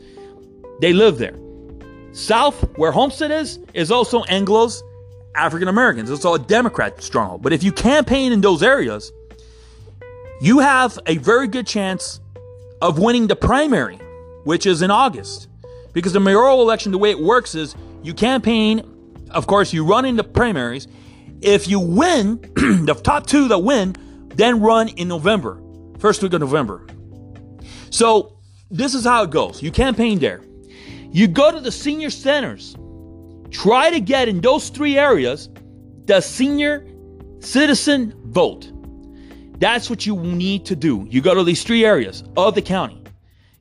They 0.80 0.94
live 0.94 1.18
there. 1.18 1.34
South, 2.14 2.62
where 2.78 2.92
Homestead 2.92 3.32
is, 3.32 3.58
is 3.74 3.90
also 3.90 4.22
Anglos, 4.26 4.84
African 5.34 5.70
Americans. 5.70 6.12
It's 6.12 6.24
all 6.24 6.36
a 6.36 6.40
Democrat 6.40 7.02
stronghold. 7.02 7.42
But 7.42 7.52
if 7.52 7.64
you 7.64 7.72
campaign 7.72 8.32
in 8.32 8.42
those 8.42 8.62
areas, 8.62 9.12
you 10.40 10.60
have 10.60 11.00
a 11.08 11.18
very 11.18 11.48
good 11.48 11.66
chance 11.66 12.20
of 12.80 13.00
winning 13.00 13.26
the 13.26 13.36
primary, 13.36 13.98
which 14.44 14.68
is 14.68 14.84
in 14.84 14.92
August. 14.92 15.48
Because 15.94 16.14
the 16.14 16.20
mayoral 16.20 16.62
election, 16.62 16.92
the 16.92 17.00
way 17.00 17.10
it 17.10 17.20
works 17.20 17.56
is 17.56 17.76
you 18.04 18.14
campaign, 18.14 18.84
of 19.32 19.48
course, 19.48 19.74
you 19.74 19.84
run 19.84 20.06
in 20.06 20.16
the 20.16 20.24
primaries, 20.24 20.88
if 21.42 21.68
you 21.68 21.80
win, 21.80 22.38
the 22.56 23.00
top 23.04 23.28
two 23.28 23.48
that 23.50 23.60
win, 23.60 23.96
then 24.36 24.62
run 24.62 24.90
in 24.90 25.08
November, 25.08 25.62
first 26.00 26.24
week 26.24 26.34
of 26.34 26.42
November. 26.42 26.86
So 27.90 28.38
this 28.70 28.94
is 28.96 29.04
how 29.04 29.24
it 29.24 29.32
goes. 29.32 29.62
You 29.62 29.72
campaign 29.72 30.20
there. 30.20 30.42
You 31.12 31.28
go 31.28 31.52
to 31.52 31.60
the 31.60 31.72
senior 31.72 32.10
centers. 32.10 32.76
Try 33.50 33.90
to 33.92 34.00
get 34.00 34.30
in 34.30 34.40
those 34.40 34.70
three 34.70 34.98
areas 34.98 35.50
the 36.06 36.22
senior 36.22 36.88
citizen 37.40 38.14
vote. 38.26 38.72
That's 39.60 39.90
what 39.90 40.06
you 40.06 40.16
need 40.18 40.66
to 40.66 40.76
do. 40.76 41.06
You 41.10 41.22
go 41.22 41.36
to 41.36 41.44
these 41.44 41.64
three 41.64 41.86
areas 41.86 42.24
of 42.38 42.56
the 42.56 42.62
county. 42.62 43.04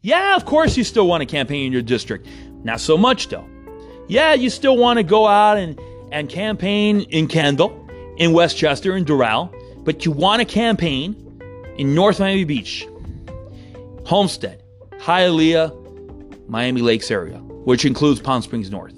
Yeah, 0.02 0.36
of 0.36 0.44
course 0.44 0.76
you 0.76 0.84
still 0.84 1.06
want 1.06 1.20
to 1.20 1.26
campaign 1.26 1.66
in 1.66 1.72
your 1.72 1.82
district. 1.82 2.26
Not 2.64 2.80
so 2.80 2.96
much 2.96 3.28
though. 3.28 3.46
Yeah, 4.08 4.34
you 4.34 4.48
still 4.50 4.76
want 4.76 4.96
to 4.96 5.02
go 5.02 5.26
out 5.26 5.58
and, 5.58 5.78
and 6.12 6.28
campaign 6.28 7.02
in 7.10 7.28
Kendall, 7.28 7.88
in 8.16 8.32
Westchester, 8.32 8.96
in 8.96 9.04
Doral, 9.04 9.52
but 9.84 10.04
you 10.04 10.10
want 10.10 10.40
to 10.40 10.44
campaign 10.44 11.14
in 11.76 11.94
North 11.94 12.20
Miami 12.20 12.44
Beach, 12.44 12.86
Homestead, 14.04 14.62
Hialeah, 14.98 16.48
Miami 16.48 16.82
Lakes 16.82 17.10
area, 17.10 17.38
which 17.38 17.84
includes 17.84 18.20
Palm 18.20 18.42
Springs 18.42 18.70
North. 18.70 18.94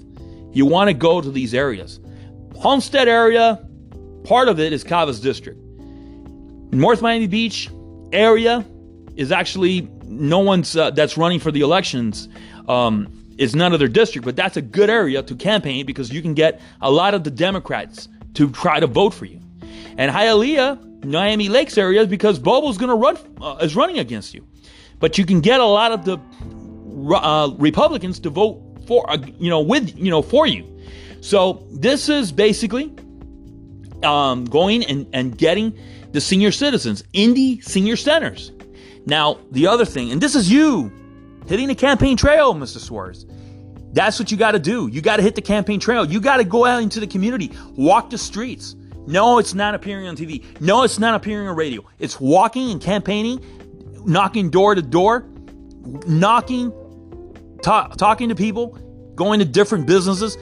You 0.51 0.65
want 0.65 0.89
to 0.89 0.93
go 0.93 1.21
to 1.21 1.31
these 1.31 1.53
areas. 1.53 1.99
Homestead 2.55 3.07
area, 3.07 3.65
part 4.23 4.49
of 4.49 4.59
it 4.59 4.73
is 4.73 4.83
Cava's 4.83 5.19
District. 5.19 5.59
North 6.73 7.01
Miami 7.01 7.27
Beach 7.27 7.69
area 8.11 8.65
is 9.15 9.31
actually 9.31 9.87
no 10.05 10.39
one's 10.39 10.75
uh, 10.75 10.91
that's 10.91 11.17
running 11.17 11.39
for 11.39 11.51
the 11.51 11.61
elections. 11.61 12.27
Um, 12.67 13.22
it's 13.37 13.55
none 13.55 13.73
of 13.73 13.79
their 13.79 13.87
district, 13.87 14.25
but 14.25 14.35
that's 14.35 14.57
a 14.57 14.61
good 14.61 14.89
area 14.89 15.23
to 15.23 15.35
campaign 15.35 15.85
because 15.85 16.11
you 16.11 16.21
can 16.21 16.33
get 16.33 16.61
a 16.81 16.91
lot 16.91 17.13
of 17.13 17.23
the 17.23 17.31
Democrats 17.31 18.07
to 18.35 18.49
try 18.51 18.79
to 18.79 18.87
vote 18.87 19.13
for 19.13 19.25
you. 19.25 19.39
And 19.97 20.11
Hialeah, 20.11 21.05
Miami 21.05 21.49
Lakes 21.49 21.77
area, 21.77 22.05
because 22.05 22.39
Bovo's 22.39 22.77
going 22.77 22.89
to 22.89 22.95
run 22.95 23.17
uh, 23.41 23.57
is 23.61 23.75
running 23.75 23.99
against 23.99 24.33
you, 24.33 24.45
but 24.99 25.17
you 25.17 25.25
can 25.25 25.41
get 25.41 25.59
a 25.59 25.65
lot 25.65 25.91
of 25.91 26.05
the 26.05 26.17
uh, 27.15 27.49
Republicans 27.57 28.19
to 28.21 28.29
vote 28.29 28.61
for 28.87 29.09
uh, 29.09 29.17
you 29.39 29.49
know 29.49 29.61
with 29.61 29.97
you 29.97 30.09
know 30.09 30.21
for 30.21 30.47
you. 30.47 30.69
So 31.21 31.65
this 31.71 32.09
is 32.09 32.31
basically 32.31 32.93
um, 34.03 34.45
going 34.45 34.85
and, 34.85 35.07
and 35.13 35.37
getting 35.37 35.77
the 36.11 36.21
senior 36.21 36.51
citizens 36.51 37.03
in 37.13 37.33
the 37.33 37.61
senior 37.61 37.95
centers. 37.95 38.51
Now 39.05 39.39
the 39.51 39.67
other 39.67 39.85
thing, 39.85 40.11
and 40.11 40.21
this 40.21 40.35
is 40.35 40.51
you 40.51 40.91
hitting 41.47 41.67
the 41.67 41.75
campaign 41.75 42.17
trail, 42.17 42.53
Mr. 42.53 42.77
Suarez. 42.77 43.25
That's 43.93 44.17
what 44.19 44.31
you 44.31 44.37
got 44.37 44.51
to 44.51 44.59
do. 44.59 44.87
You 44.87 45.01
got 45.01 45.17
to 45.17 45.23
hit 45.23 45.35
the 45.35 45.41
campaign 45.41 45.79
trail. 45.79 46.03
You 46.05 46.19
got 46.19 46.37
to 46.37 46.43
go 46.43 46.65
out 46.65 46.81
into 46.81 46.99
the 46.99 47.07
community, 47.07 47.51
walk 47.75 48.09
the 48.09 48.17
streets. 48.17 48.75
No, 49.05 49.37
it's 49.37 49.53
not 49.53 49.75
appearing 49.75 50.07
on 50.07 50.15
TV. 50.15 50.43
No, 50.61 50.83
it's 50.83 50.97
not 50.97 51.13
appearing 51.13 51.47
on 51.47 51.55
radio. 51.55 51.83
It's 51.99 52.19
walking 52.19 52.71
and 52.71 52.81
campaigning, 52.81 53.43
knocking 54.05 54.49
door 54.49 54.75
to 54.75 54.81
door, 54.81 55.27
knocking, 56.07 56.71
talk, 57.61 57.97
talking 57.97 58.29
to 58.29 58.35
people, 58.35 58.69
going 59.15 59.39
to 59.39 59.45
different 59.45 59.85
businesses. 59.85 60.37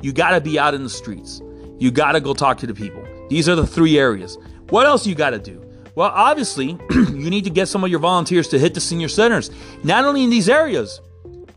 You 0.00 0.12
got 0.12 0.30
to 0.30 0.40
be 0.40 0.58
out 0.58 0.74
in 0.74 0.82
the 0.82 0.90
streets. 0.90 1.40
You 1.78 1.90
got 1.90 2.12
to 2.12 2.20
go 2.20 2.34
talk 2.34 2.58
to 2.58 2.66
the 2.66 2.74
people. 2.74 3.06
These 3.28 3.48
are 3.48 3.54
the 3.54 3.66
three 3.66 3.98
areas. 3.98 4.38
What 4.70 4.86
else 4.86 5.06
you 5.06 5.14
got 5.14 5.30
to 5.30 5.38
do? 5.38 5.62
Well, 5.96 6.12
obviously, 6.14 6.78
you 6.90 7.30
need 7.30 7.44
to 7.44 7.50
get 7.50 7.68
some 7.68 7.82
of 7.82 7.90
your 7.90 8.00
volunteers 8.00 8.48
to 8.48 8.58
hit 8.58 8.74
the 8.74 8.80
senior 8.80 9.08
centers, 9.08 9.50
not 9.82 10.04
only 10.04 10.22
in 10.24 10.30
these 10.30 10.46
areas, 10.46 11.00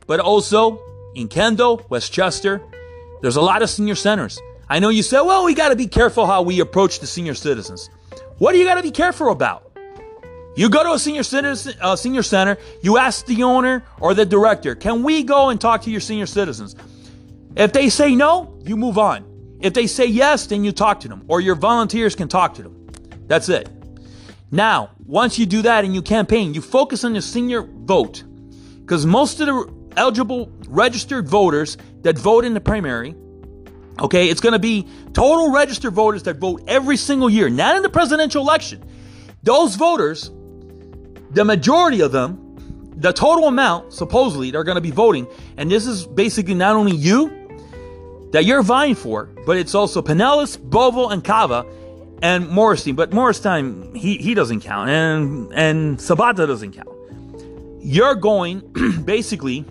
but 0.08 0.22
also 0.22 0.82
in 1.14 1.28
Kendall, 1.28 1.86
Westchester. 1.90 2.62
There's 3.22 3.36
a 3.36 3.42
lot 3.42 3.62
of 3.62 3.70
senior 3.70 3.96
centers. 3.96 4.40
I 4.70 4.80
know 4.80 4.88
you 4.88 5.04
said, 5.04 5.22
well, 5.22 5.44
we 5.44 5.54
got 5.54 5.70
to 5.70 5.76
be 5.76 5.88
careful 5.88 6.26
how 6.26 6.42
we 6.42 6.62
approach 6.62 7.02
the 7.02 7.06
senior 7.06 7.34
citizens. 7.34 7.90
What 8.38 8.54
do 8.54 8.60
you 8.60 8.64
got 8.64 8.76
to 8.76 8.82
be 8.82 8.92
careful 8.92 9.30
about? 9.30 9.74
You 10.56 10.70
go 10.70 10.84
to 10.84 10.94
a 10.94 11.00
senior 11.00 11.24
citizen, 11.24 11.74
uh, 11.82 11.98
senior 11.98 12.24
center, 12.24 12.58
you 12.82 12.98
ask 12.98 13.26
the 13.26 13.44
owner 13.44 13.84
or 14.00 14.14
the 14.14 14.26
director, 14.26 14.74
can 14.74 15.04
we 15.04 15.24
go 15.24 15.50
and 15.50 15.60
talk 15.60 15.82
to 15.82 15.92
your 15.92 16.02
senior 16.02 16.26
citizens? 16.26 16.78
If 17.58 17.74
they 17.74 17.90
say 17.90 18.16
no, 18.16 18.58
you 18.64 18.78
move 18.78 18.98
on. 18.98 19.58
If 19.60 19.74
they 19.74 19.86
say 19.86 20.06
yes, 20.06 20.48
then 20.48 20.64
you 20.64 20.72
talk 20.72 21.02
to 21.02 21.10
them, 21.10 21.26
or 21.28 21.42
your 21.42 21.56
volunteers 21.56 22.16
can 22.16 22.30
talk 22.30 22.54
to 22.54 22.64
them. 22.64 22.88
That's 23.28 23.50
it. 23.50 23.70
Now, 24.52 24.92
once 25.06 25.38
you 25.38 25.46
do 25.46 25.62
that 25.64 25.86
and 25.86 25.94
you 25.94 26.02
campaign, 26.02 26.54
you 26.54 26.62
focus 26.62 27.04
on 27.04 27.14
your 27.14 27.22
senior 27.22 27.62
vote. 27.62 28.24
Because 28.82 29.06
most 29.06 29.40
of 29.40 29.48
the 29.48 29.74
eligible 29.96 30.52
registered 30.68 31.28
voters 31.28 31.78
that 32.02 32.18
vote 32.18 32.46
in 32.46 32.54
the 32.54 32.62
primary, 32.62 33.16
okay, 34.00 34.30
it's 34.30 34.42
going 34.42 34.54
to 34.54 34.60
be 34.60 34.88
total 35.14 35.52
registered 35.52 35.94
voters 35.94 36.24
that 36.24 36.38
vote 36.38 36.64
every 36.68 36.98
single 36.98 37.30
year, 37.30 37.50
not 37.50 37.76
in 37.76 37.84
the 37.84 37.90
presidential 37.90 38.42
election. 38.42 38.84
Those 39.44 39.76
voters, 39.76 40.32
the 41.32 41.46
majority 41.46 42.02
of 42.02 42.12
them, 42.12 42.46
the 42.98 43.14
total 43.14 43.48
amount, 43.48 43.94
supposedly, 43.94 44.52
they're 44.52 44.64
going 44.64 44.76
to 44.76 44.82
be 44.82 44.92
voting. 44.92 45.28
And 45.58 45.70
this 45.70 45.86
is 45.86 46.06
basically 46.06 46.56
not 46.56 46.76
only 46.76 46.96
you 46.96 47.36
that 48.32 48.46
you're 48.46 48.64
vying 48.64 48.96
for, 48.96 49.26
but 49.46 49.58
it's 49.58 49.74
also 49.74 50.02
Penelas, 50.02 50.60
Bovo, 50.62 51.10
and 51.10 51.24
Cava 51.24 51.66
and 52.22 52.50
Morristown, 52.50 52.96
but 52.96 53.14
Morristown 53.14 53.94
he 53.96 54.18
he 54.18 54.34
doesn't 54.34 54.62
count, 54.62 54.90
and 54.90 55.54
and 55.54 55.98
Sabata 55.98 56.48
doesn't 56.48 56.74
count. 56.74 56.90
You're 57.82 58.16
going 58.16 58.62
basically, 59.06 59.66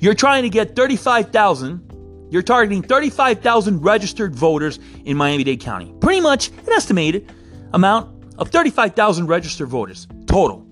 you're 0.00 0.14
trying 0.14 0.42
to 0.42 0.48
get 0.48 0.76
thirty 0.76 0.96
five 0.96 1.30
thousand. 1.30 1.82
You're 2.30 2.42
targeting 2.42 2.82
thirty 2.82 3.10
five 3.10 3.40
thousand 3.40 3.82
registered 3.82 4.34
voters 4.34 4.78
in 5.04 5.16
Miami 5.16 5.44
Dade 5.44 5.60
County. 5.60 5.94
Pretty 6.00 6.20
much 6.20 6.48
an 6.48 6.72
estimated 6.72 7.32
amount 7.72 8.36
of 8.38 8.50
thirty 8.50 8.70
five 8.70 8.94
thousand 8.94 9.26
registered 9.26 9.68
voters 9.68 10.06
total. 10.26 10.66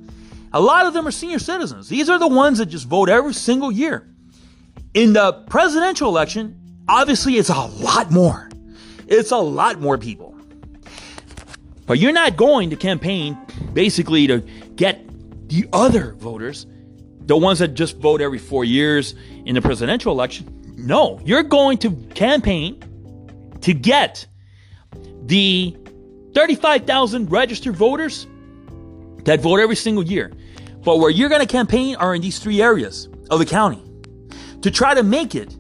A 0.53 0.61
lot 0.61 0.87
of 0.87 0.95
them 0.95 1.07
are 1.07 1.11
senior 1.11 1.41
citizens. 1.41 1.89
These 1.89 2.09
are 2.09 2.19
the 2.19 2.29
ones 2.29 2.59
that 2.59 2.67
just 2.67 2.87
vote 2.87 3.09
every 3.09 3.35
single 3.35 3.73
year. 3.73 4.09
In 4.95 5.13
the 5.13 5.33
presidential 5.33 6.09
election, 6.09 6.61
obviously 6.89 7.35
it's 7.35 7.49
a 7.49 7.67
lot 7.67 8.13
more. 8.13 8.49
It's 9.09 9.33
a 9.33 9.37
lot 9.37 9.81
more 9.81 9.99
people. 9.99 10.34
But 11.87 11.99
you're 11.99 12.13
not 12.13 12.37
going 12.37 12.71
to 12.71 12.77
campaign 12.77 13.37
basically 13.73 14.27
to 14.27 14.41
get 14.77 15.05
the 15.49 15.69
other 15.73 16.13
voters, 16.15 16.67
the 17.21 17.37
ones 17.37 17.59
that 17.59 17.75
just 17.75 17.99
vote 17.99 18.21
every 18.21 18.39
four 18.39 18.65
years 18.65 19.15
in 19.45 19.55
the 19.55 19.63
presidential 19.63 20.13
election. 20.13 20.75
No, 20.77 21.21
you're 21.25 21.43
going 21.43 21.79
to 21.79 21.91
campaign 22.15 22.83
to 23.61 23.75
get 23.75 24.27
the 25.27 25.77
35,000 26.35 27.31
registered 27.31 27.77
voters 27.77 28.27
that 29.25 29.41
vote 29.41 29.61
every 29.61 29.77
single 29.77 30.05
year. 30.05 30.33
But 30.85 30.99
where 30.99 31.11
you're 31.11 31.29
going 31.29 31.41
to 31.41 31.47
campaign 31.47 31.97
are 31.97 32.15
in 32.15 32.21
these 32.21 32.39
three 32.39 32.61
areas 32.61 33.09
of 33.31 33.39
the 33.39 33.47
county 33.47 33.83
to 34.63 34.71
try 34.71 34.95
to 34.95 35.03
make 35.03 35.35
it 35.35 35.55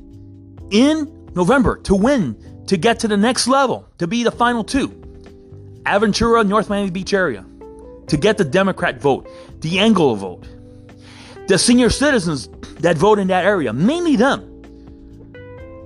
in 0.71 1.31
November 1.35 1.79
to 1.79 1.95
win, 1.95 2.65
to 2.67 2.77
get 2.77 3.01
to 3.01 3.09
the 3.09 3.17
next 3.17 3.47
level, 3.47 3.89
to 3.99 4.07
be 4.07 4.23
the 4.23 4.33
final 4.33 4.65
two. 4.65 5.04
Aventura, 5.85 6.47
North 6.47 6.69
Miami 6.69 6.91
Beach 6.91 7.13
area 7.13 7.45
to 8.07 8.17
get 8.17 8.39
the 8.39 8.45
Democrat 8.45 9.01
vote, 9.01 9.29
the 9.61 9.79
Anglo 9.79 10.15
vote, 10.15 10.47
the 11.49 11.59
senior 11.59 11.91
citizens 11.91 12.49
that 12.81 12.97
vote 12.97 13.19
in 13.19 13.29
that 13.29 13.45
area, 13.45 13.73
mainly 13.73 14.17
them. 14.17 14.51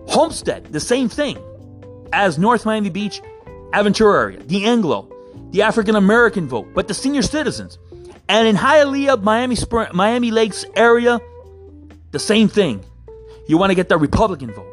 Homestead, 0.09 0.67
the 0.73 0.81
same 0.81 1.09
thing 1.09 1.39
as 2.13 2.39
North 2.39 2.65
Miami 2.65 2.91
Beach, 2.91 3.21
Aventura 3.73 4.23
area, 4.23 4.39
the 4.41 4.65
Anglo, 4.65 5.13
the 5.51 5.63
African 5.63 5.97
American 5.97 6.49
vote, 6.49 6.69
but 6.75 6.89
the 6.89 6.95
senior 6.95 7.23
citizens. 7.23 7.79
And 8.29 8.47
in 8.47 8.57
Hialeah, 8.57 9.23
Miami, 9.23 9.55
Spring, 9.55 9.89
Miami 9.95 10.31
Lakes 10.31 10.65
area, 10.77 11.21
the 12.11 12.19
same 12.19 12.49
thing. 12.49 12.85
You 13.47 13.59
want 13.59 13.71
to 13.71 13.75
get 13.75 13.89
the 13.89 13.97
Republican 13.97 14.53
vote 14.53 14.73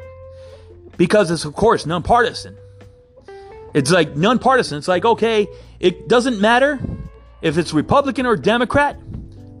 because 0.96 1.30
it's, 1.30 1.44
of 1.44 1.54
course, 1.54 1.86
nonpartisan. 1.86 2.56
It's 3.76 3.90
like 3.90 4.16
nonpartisan. 4.16 4.78
It's 4.78 4.88
like, 4.88 5.04
okay, 5.04 5.46
it 5.80 6.08
doesn't 6.08 6.40
matter 6.40 6.80
if 7.42 7.58
it's 7.58 7.74
Republican 7.74 8.24
or 8.24 8.34
Democrat, 8.34 8.98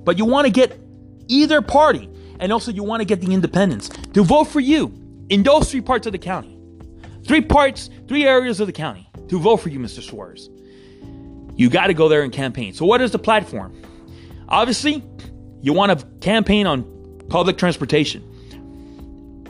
but 0.06 0.16
you 0.16 0.24
want 0.24 0.46
to 0.46 0.50
get 0.50 0.80
either 1.28 1.60
party. 1.60 2.08
And 2.40 2.50
also, 2.50 2.70
you 2.72 2.82
want 2.82 3.02
to 3.02 3.04
get 3.04 3.20
the 3.20 3.34
independents 3.34 3.90
to 4.14 4.24
vote 4.24 4.44
for 4.44 4.60
you 4.60 4.90
in 5.28 5.42
those 5.42 5.70
three 5.70 5.82
parts 5.82 6.06
of 6.06 6.12
the 6.12 6.18
county. 6.18 6.58
Three 7.26 7.42
parts, 7.42 7.90
three 8.08 8.24
areas 8.24 8.58
of 8.58 8.66
the 8.66 8.72
county 8.72 9.06
to 9.28 9.38
vote 9.38 9.58
for 9.58 9.68
you, 9.68 9.78
Mr. 9.78 10.02
Suarez. 10.02 10.48
You 11.54 11.68
got 11.68 11.88
to 11.88 11.94
go 11.94 12.08
there 12.08 12.22
and 12.22 12.32
campaign. 12.32 12.72
So, 12.72 12.86
what 12.86 13.02
is 13.02 13.10
the 13.10 13.18
platform? 13.18 13.74
Obviously, 14.48 15.04
you 15.60 15.74
want 15.74 15.98
to 15.98 16.06
campaign 16.20 16.66
on 16.66 17.20
public 17.28 17.58
transportation. 17.58 18.22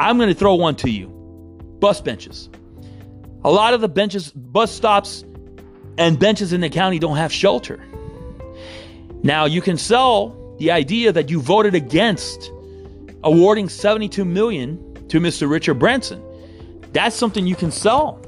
I'm 0.01 0.17
going 0.19 0.29
to 0.29 0.35
throw 0.35 0.57
one 0.57 0.75
to 0.77 0.91
you 0.91 1.07
bus 1.79 2.01
benches. 2.01 2.49
A 3.47 3.51
lot 3.51 3.75
of 3.75 3.81
the 3.81 3.89
benches, 3.89 4.33
bus 4.33 4.73
stops, 4.73 5.25
and 5.97 6.19
benches 6.19 6.53
in 6.53 6.63
the 6.63 6.69
county 6.69 6.99
don't 6.99 7.17
have 7.17 7.33
shelter. 7.33 7.81
Now, 9.23 9.45
you 9.45 9.63
can 9.63 9.79
sell 9.79 10.57
the 10.59 10.73
idea 10.73 11.13
that 11.13 11.31
you 11.31 11.41
voted 11.41 11.77
against 11.77 12.51
awarding 13.23 13.69
72 13.69 14.25
million 14.25 14.79
to 15.11 15.21
Mr. 15.21 15.49
Richard 15.49 15.75
Branson. 15.75 16.21
That's 16.93 17.15
something 17.15 17.47
you 17.47 17.55
can 17.55 17.71
sell 17.71 18.21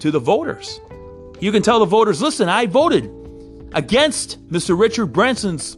to 0.00 0.10
the 0.10 0.18
voters. 0.18 0.80
You 1.38 1.52
can 1.52 1.62
tell 1.62 1.78
the 1.78 1.84
voters, 1.84 2.22
listen, 2.22 2.48
I 2.48 2.64
voted 2.64 3.10
against 3.74 4.42
Mr. 4.48 4.78
Richard 4.78 5.08
Branson's 5.12 5.76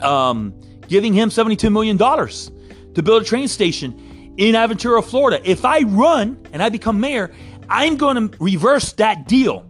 um, 0.00 0.58
giving 0.88 1.12
him 1.12 1.28
$72 1.28 1.70
million 1.70 1.98
to 1.98 3.02
build 3.02 3.20
a 3.20 3.24
train 3.26 3.48
station 3.48 4.34
in 4.38 4.54
Aventura, 4.54 5.04
Florida. 5.04 5.42
If 5.44 5.66
I 5.66 5.80
run 5.80 6.42
and 6.54 6.62
I 6.62 6.70
become 6.70 7.00
mayor, 7.00 7.34
I'm 7.68 7.96
going 7.96 8.30
to 8.30 8.36
reverse 8.38 8.92
that 8.94 9.26
deal 9.26 9.66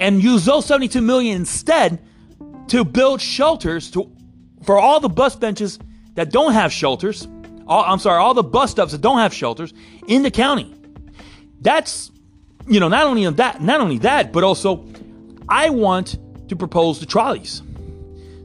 and 0.00 0.22
use 0.22 0.44
those 0.44 0.66
72 0.66 1.00
million 1.00 1.36
instead 1.36 2.00
to 2.68 2.84
build 2.84 3.20
shelters 3.20 3.90
to 3.92 4.10
for 4.62 4.78
all 4.78 5.00
the 5.00 5.08
bus 5.08 5.34
benches 5.34 5.78
that 6.14 6.30
don't 6.30 6.52
have 6.52 6.72
shelters. 6.72 7.26
All, 7.66 7.84
I'm 7.84 7.98
sorry, 7.98 8.18
all 8.18 8.34
the 8.34 8.42
bus 8.42 8.70
stops 8.70 8.92
that 8.92 9.00
don't 9.00 9.18
have 9.18 9.34
shelters 9.34 9.74
in 10.06 10.22
the 10.22 10.30
county. 10.30 10.74
That's 11.60 12.10
you 12.66 12.80
know 12.80 12.88
not 12.88 13.06
only 13.06 13.28
that, 13.28 13.60
not 13.60 13.80
only 13.80 13.98
that, 13.98 14.32
but 14.32 14.44
also 14.44 14.86
I 15.48 15.70
want 15.70 16.18
to 16.48 16.56
propose 16.56 17.00
the 17.00 17.06
trolleys. 17.06 17.62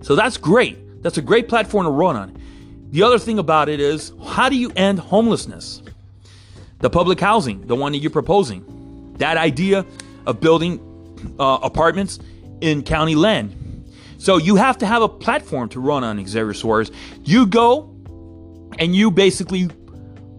So 0.02 0.16
that's 0.16 0.38
great. 0.38 1.04
That's 1.04 1.18
a 1.18 1.22
great 1.22 1.48
platform 1.48 1.86
to 1.86 1.92
run 1.92 2.16
on. 2.16 2.42
The 2.92 3.04
other 3.04 3.20
thing 3.20 3.40
about 3.40 3.70
it 3.70 3.80
is 3.80 4.14
how 4.26 4.50
do 4.50 4.56
you 4.56 4.72
end 4.76 5.00
homelessness? 5.00 5.82
The 6.80 6.90
public 6.90 7.20
housing, 7.20 7.68
the 7.68 7.76
one 7.76 7.92
that 7.92 8.00
you're 8.00 8.12
proposing. 8.12 8.77
That 9.18 9.38
idea 9.38 9.86
of 10.26 10.40
building 10.40 10.80
uh, 11.40 11.60
apartments 11.62 12.20
in 12.62 12.84
county 12.84 13.16
land. 13.16 13.54
So 14.18 14.38
you 14.38 14.56
have 14.56 14.78
to 14.80 14.86
have 14.86 15.02
a 15.02 15.10
platform 15.10 15.70
to 15.70 15.80
run 15.80 16.04
on 16.04 16.26
Xavier 16.26 16.54
Suarez. 16.54 16.92
You 17.24 17.46
go 17.46 17.94
and 18.80 18.96
you 18.96 19.12
basically 19.12 19.70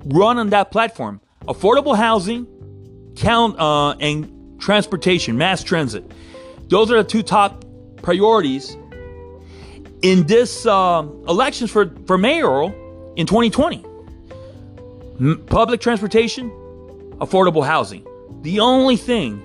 run 0.05 0.39
on 0.39 0.51
that 0.51 0.71
platform. 0.71 1.21
Affordable 1.47 1.97
housing, 1.97 2.47
count 3.17 3.59
uh, 3.59 3.93
and 3.93 4.61
transportation, 4.61 5.39
mass 5.39 5.63
transit. 5.63 6.11
Those 6.69 6.91
are 6.91 7.03
the 7.03 7.09
two 7.09 7.23
top 7.23 7.65
priorities 8.03 8.77
in 10.03 10.27
this 10.27 10.67
uh, 10.67 11.03
elections 11.29 11.71
for, 11.71 11.91
for 12.07 12.19
mayoral 12.19 12.69
in 13.17 13.27
2020. 13.27 13.85
M- 15.21 15.45
public 15.47 15.81
transportation, 15.81 16.51
affordable 17.19 17.65
housing. 17.65 18.07
The 18.43 18.61
only 18.61 18.97
thing 18.97 19.43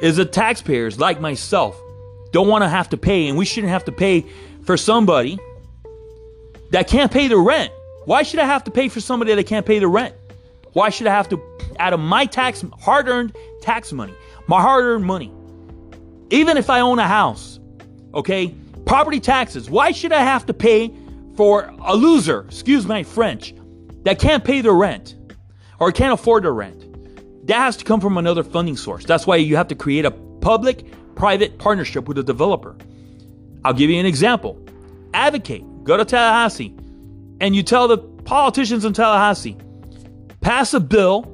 is 0.00 0.16
that 0.16 0.32
taxpayers 0.32 0.98
like 0.98 1.20
myself 1.20 1.80
don't 2.32 2.48
want 2.48 2.62
to 2.62 2.68
have 2.68 2.88
to 2.90 2.96
pay, 2.96 3.28
and 3.28 3.36
we 3.36 3.44
shouldn't 3.44 3.72
have 3.72 3.84
to 3.86 3.92
pay 3.92 4.24
for 4.64 4.76
somebody 4.76 5.38
that 6.70 6.86
can't 6.86 7.10
pay 7.10 7.28
the 7.28 7.36
rent. 7.36 7.72
Why 8.04 8.22
should 8.22 8.40
I 8.40 8.46
have 8.46 8.64
to 8.64 8.70
pay 8.70 8.88
for 8.88 9.00
somebody 9.00 9.34
that 9.34 9.46
can't 9.46 9.66
pay 9.66 9.78
the 9.78 9.88
rent? 9.88 10.14
Why 10.72 10.90
should 10.90 11.06
I 11.06 11.14
have 11.14 11.28
to, 11.30 11.40
out 11.78 11.92
of 11.92 12.00
my 12.00 12.26
tax, 12.26 12.64
hard 12.80 13.08
earned 13.08 13.36
tax 13.60 13.92
money, 13.92 14.14
my 14.46 14.60
hard 14.60 14.84
earned 14.84 15.04
money, 15.04 15.32
even 16.30 16.56
if 16.56 16.70
I 16.70 16.80
own 16.80 16.98
a 16.98 17.08
house, 17.08 17.58
okay, 18.14 18.54
property 18.86 19.20
taxes, 19.20 19.68
why 19.68 19.90
should 19.90 20.12
I 20.12 20.22
have 20.22 20.46
to 20.46 20.54
pay 20.54 20.94
for 21.36 21.74
a 21.84 21.96
loser, 21.96 22.42
excuse 22.42 22.86
my 22.86 23.02
French, 23.02 23.54
that 24.04 24.18
can't 24.18 24.44
pay 24.44 24.60
the 24.60 24.72
rent 24.72 25.16
or 25.78 25.90
can't 25.90 26.12
afford 26.12 26.44
the 26.44 26.52
rent? 26.52 26.84
That 27.44 27.58
has 27.58 27.76
to 27.78 27.84
come 27.84 28.00
from 28.00 28.18
another 28.18 28.42
funding 28.42 28.76
source. 28.76 29.04
That's 29.04 29.26
why 29.26 29.36
you 29.36 29.56
have 29.56 29.68
to 29.68 29.74
create 29.74 30.04
a 30.04 30.10
public 30.10 30.84
private 31.14 31.58
partnership 31.58 32.08
with 32.08 32.18
a 32.18 32.22
developer. 32.22 32.76
I'll 33.64 33.74
give 33.74 33.90
you 33.90 33.98
an 33.98 34.06
example. 34.06 34.58
Advocate, 35.12 35.64
go 35.84 35.96
to 35.96 36.04
Tallahassee, 36.04 36.74
and 37.40 37.54
you 37.54 37.62
tell 37.62 37.88
the 37.88 37.98
politicians 37.98 38.84
in 38.84 38.92
Tallahassee, 38.92 39.56
pass 40.40 40.72
a 40.72 40.80
bill, 40.80 41.24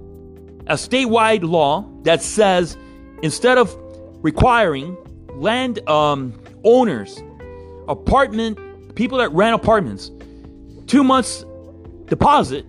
a 0.66 0.74
statewide 0.74 1.42
law 1.42 1.88
that 2.02 2.22
says 2.22 2.76
instead 3.22 3.58
of 3.58 3.76
requiring 4.22 4.96
land 5.34 5.86
um, 5.88 6.32
owners, 6.64 7.22
apartment 7.88 8.58
people 8.96 9.18
that 9.18 9.30
rent 9.32 9.54
apartments, 9.54 10.10
two 10.86 11.04
months 11.04 11.44
deposit, 12.06 12.64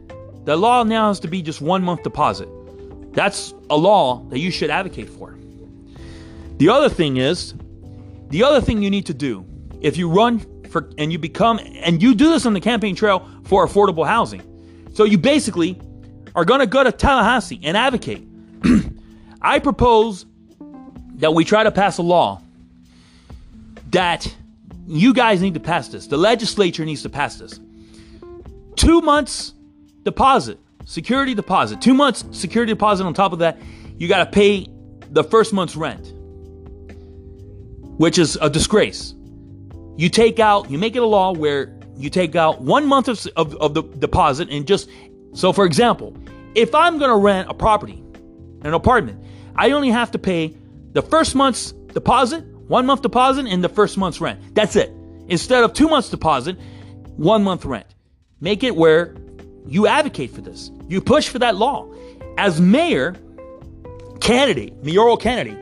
the 0.45 0.55
law 0.55 0.83
now 0.83 1.07
has 1.07 1.19
to 1.21 1.27
be 1.27 1.41
just 1.41 1.61
one 1.61 1.83
month 1.83 2.03
deposit. 2.03 2.49
That's 3.17 3.55
a 3.71 3.75
law 3.75 4.19
that 4.29 4.37
you 4.37 4.51
should 4.51 4.69
advocate 4.69 5.09
for. 5.09 5.35
The 6.57 6.69
other 6.69 6.87
thing 6.87 7.17
is, 7.17 7.55
the 8.29 8.43
other 8.43 8.61
thing 8.61 8.83
you 8.83 8.91
need 8.91 9.07
to 9.07 9.13
do 9.15 9.43
if 9.81 9.97
you 9.97 10.07
run 10.07 10.37
for 10.69 10.91
and 10.99 11.11
you 11.11 11.17
become 11.17 11.59
and 11.59 11.99
you 11.99 12.13
do 12.13 12.29
this 12.29 12.45
on 12.45 12.53
the 12.53 12.59
campaign 12.59 12.95
trail 12.95 13.27
for 13.45 13.65
affordable 13.65 14.05
housing. 14.05 14.43
So 14.93 15.03
you 15.03 15.17
basically 15.17 15.81
are 16.35 16.45
going 16.45 16.59
to 16.59 16.67
go 16.67 16.83
to 16.83 16.91
Tallahassee 16.91 17.59
and 17.63 17.75
advocate. 17.75 18.23
I 19.41 19.57
propose 19.57 20.27
that 21.15 21.33
we 21.33 21.43
try 21.43 21.63
to 21.63 21.71
pass 21.71 21.97
a 21.97 22.03
law 22.03 22.43
that 23.89 24.31
you 24.85 25.11
guys 25.11 25.41
need 25.41 25.55
to 25.55 25.59
pass 25.59 25.87
this. 25.87 26.05
The 26.05 26.17
legislature 26.17 26.85
needs 26.85 27.01
to 27.01 27.09
pass 27.09 27.37
this. 27.37 27.59
2 28.75 29.01
months 29.01 29.55
deposit 30.03 30.59
security 30.87 31.35
deposit, 31.35 31.81
two 31.81 31.93
months 31.93 32.23
security 32.31 32.71
deposit 32.71 33.05
on 33.05 33.13
top 33.13 33.33
of 33.33 33.39
that, 33.39 33.59
you 33.97 34.07
got 34.07 34.23
to 34.23 34.31
pay 34.31 34.65
the 35.11 35.23
first 35.23 35.51
month's 35.51 35.75
rent, 35.75 36.13
which 37.99 38.17
is 38.17 38.37
a 38.41 38.49
disgrace. 38.49 39.13
You 39.97 40.09
take 40.09 40.39
out, 40.39 40.71
you 40.71 40.77
make 40.77 40.95
it 40.95 41.01
a 41.01 41.05
law 41.05 41.33
where 41.33 41.77
you 41.97 42.09
take 42.09 42.35
out 42.35 42.61
one 42.61 42.87
month 42.87 43.09
of, 43.09 43.27
of, 43.35 43.53
of 43.55 43.73
the 43.73 43.83
deposit 43.83 44.49
and 44.49 44.65
just, 44.65 44.89
so 45.33 45.51
for 45.51 45.65
example, 45.65 46.15
if 46.55 46.73
I'm 46.73 46.97
going 46.97 47.11
to 47.11 47.17
rent 47.17 47.49
a 47.49 47.53
property, 47.53 48.01
an 48.61 48.73
apartment, 48.73 49.21
I 49.57 49.71
only 49.71 49.89
have 49.89 50.11
to 50.11 50.19
pay 50.19 50.55
the 50.93 51.01
first 51.01 51.35
month's 51.35 51.73
deposit, 51.93 52.45
one 52.45 52.85
month 52.85 53.01
deposit, 53.01 53.45
and 53.45 53.61
the 53.61 53.69
first 53.69 53.97
month's 53.97 54.21
rent. 54.21 54.55
That's 54.55 54.77
it. 54.77 54.91
Instead 55.27 55.65
of 55.65 55.73
two 55.73 55.89
months 55.89 56.09
deposit, 56.09 56.57
one 57.17 57.43
month 57.43 57.65
rent. 57.65 57.87
Make 58.39 58.63
it 58.63 58.75
where 58.75 59.15
you 59.67 59.87
advocate 59.87 60.31
for 60.31 60.41
this. 60.41 60.71
You 60.87 61.01
push 61.01 61.27
for 61.27 61.39
that 61.39 61.55
law. 61.55 61.87
As 62.37 62.61
mayor 62.61 63.15
candidate, 64.21 64.83
mayoral 64.83 65.17
candidate, 65.17 65.57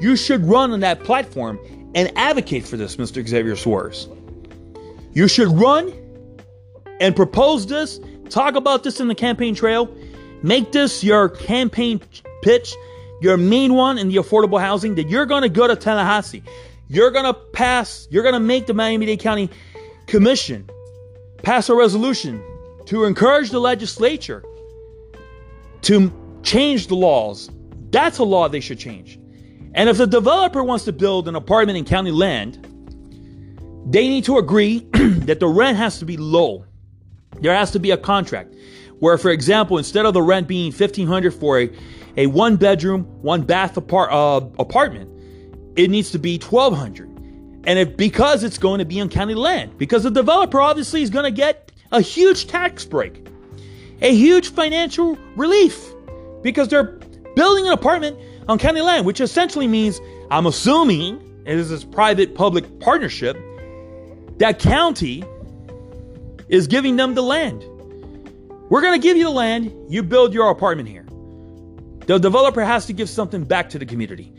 you 0.00 0.16
should 0.16 0.44
run 0.44 0.72
on 0.72 0.80
that 0.80 1.04
platform 1.04 1.58
and 1.94 2.10
advocate 2.16 2.66
for 2.66 2.76
this, 2.76 2.96
Mr. 2.96 3.26
Xavier 3.26 3.56
Suarez. 3.56 4.08
You 5.12 5.28
should 5.28 5.48
run 5.48 5.92
and 7.00 7.14
propose 7.14 7.66
this, 7.66 8.00
talk 8.30 8.56
about 8.56 8.82
this 8.82 9.00
in 9.00 9.08
the 9.08 9.14
campaign 9.14 9.54
trail, 9.54 9.94
make 10.42 10.72
this 10.72 11.04
your 11.04 11.28
campaign 11.28 12.00
pitch, 12.42 12.74
your 13.20 13.36
main 13.36 13.74
one 13.74 13.96
in 13.96 14.08
the 14.08 14.16
affordable 14.16 14.60
housing 14.60 14.96
that 14.96 15.08
you're 15.08 15.26
going 15.26 15.42
to 15.42 15.48
go 15.48 15.66
to 15.66 15.76
Tallahassee. 15.76 16.42
You're 16.88 17.10
going 17.10 17.24
to 17.24 17.32
pass, 17.34 18.08
you're 18.10 18.22
going 18.22 18.34
to 18.34 18.40
make 18.40 18.66
the 18.66 18.74
Miami 18.74 19.06
Dade 19.06 19.20
County 19.20 19.48
Commission 20.06 20.68
pass 21.42 21.68
a 21.68 21.74
resolution 21.74 22.42
to 22.86 23.04
encourage 23.04 23.50
the 23.50 23.60
legislature 23.60 24.44
to 25.82 26.12
change 26.42 26.86
the 26.88 26.96
laws. 26.96 27.50
That's 27.90 28.18
a 28.18 28.24
law 28.24 28.48
they 28.48 28.60
should 28.60 28.78
change. 28.78 29.18
And 29.74 29.88
if 29.88 29.96
the 29.96 30.06
developer 30.06 30.62
wants 30.62 30.84
to 30.84 30.92
build 30.92 31.28
an 31.28 31.34
apartment 31.34 31.78
in 31.78 31.84
county 31.84 32.10
land, 32.10 32.64
they 33.86 34.08
need 34.08 34.24
to 34.24 34.38
agree 34.38 34.78
that 34.92 35.40
the 35.40 35.48
rent 35.48 35.76
has 35.76 35.98
to 35.98 36.04
be 36.04 36.16
low. 36.16 36.64
There 37.40 37.54
has 37.54 37.70
to 37.72 37.78
be 37.78 37.90
a 37.90 37.96
contract 37.96 38.54
where, 39.00 39.18
for 39.18 39.30
example, 39.30 39.76
instead 39.76 40.06
of 40.06 40.14
the 40.14 40.22
rent 40.22 40.48
being 40.48 40.72
fifteen 40.72 41.06
hundred 41.06 41.34
for 41.34 41.60
a, 41.60 41.70
a 42.16 42.26
one 42.28 42.56
bedroom, 42.56 43.04
one 43.22 43.42
bath 43.42 43.76
apart, 43.76 44.12
uh, 44.12 44.46
apartment, 44.58 45.10
it 45.76 45.90
needs 45.90 46.10
to 46.12 46.18
be 46.18 46.38
twelve 46.38 46.74
hundred. 46.76 47.08
And 47.66 47.78
if 47.78 47.96
because 47.96 48.44
it's 48.44 48.58
going 48.58 48.78
to 48.78 48.84
be 48.84 49.00
on 49.00 49.08
county 49.08 49.34
land, 49.34 49.76
because 49.76 50.04
the 50.04 50.10
developer 50.10 50.60
obviously 50.60 51.02
is 51.02 51.10
going 51.10 51.24
to 51.24 51.30
get 51.30 51.72
a 51.92 52.00
huge 52.00 52.46
tax 52.46 52.84
break, 52.84 53.26
a 54.00 54.14
huge 54.14 54.50
financial 54.50 55.16
relief 55.36 55.92
because 56.42 56.68
they're 56.68 56.98
building 57.34 57.66
an 57.66 57.72
apartment 57.72 58.18
on 58.48 58.58
county 58.58 58.80
land, 58.80 59.06
which 59.06 59.20
essentially 59.20 59.66
means, 59.66 60.00
I'm 60.30 60.46
assuming, 60.46 61.20
it 61.46 61.56
is 61.56 61.70
this 61.70 61.84
private 61.84 62.34
public 62.34 62.80
partnership, 62.80 63.36
that 64.38 64.58
county 64.58 65.24
is 66.48 66.66
giving 66.66 66.96
them 66.96 67.14
the 67.14 67.22
land. 67.22 67.64
We're 68.70 68.82
going 68.82 69.00
to 69.00 69.02
give 69.02 69.16
you 69.16 69.24
the 69.24 69.30
land, 69.30 69.72
you 69.88 70.02
build 70.02 70.34
your 70.34 70.50
apartment 70.50 70.88
here. 70.88 71.06
The 72.06 72.18
developer 72.18 72.62
has 72.62 72.86
to 72.86 72.92
give 72.92 73.08
something 73.08 73.44
back 73.44 73.70
to 73.70 73.78
the 73.78 73.86
community. 73.86 74.32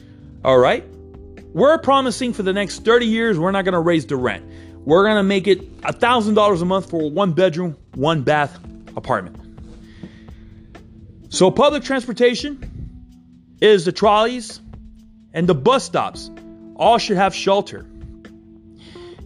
All 0.43 0.58
right? 0.58 0.86
We're 1.53 1.77
promising 1.79 2.34
for 2.34 2.43
the 2.43 2.53
next 2.53 2.84
30 2.84 3.05
years, 3.05 3.39
we're 3.39 3.51
not 3.51 3.65
going 3.65 3.73
to 3.73 3.79
raise 3.79 4.05
the 4.05 4.17
rent. 4.17 4.45
We're 4.86 5.04
going 5.04 5.17
to 5.17 5.24
make 5.24 5.48
it 5.48 5.62
a 5.84 5.93
$1,000 5.93 6.62
a 6.62 6.65
month 6.65 6.89
for 6.89 7.02
a 7.02 7.08
one 7.08 7.34
bedroom, 7.34 7.76
one 7.95 8.21
bath 8.21 8.58
apartment. 8.95 9.41
So, 11.30 11.52
public 11.52 11.84
transportation 11.84 12.71
is 13.60 13.86
the 13.86 13.91
trolleys 13.91 14.62
and 15.34 15.50
the 15.50 15.56
bus 15.56 15.84
stops. 15.84 16.30
All 16.76 16.98
should 16.98 17.17
have 17.17 17.34
shelter. 17.34 17.86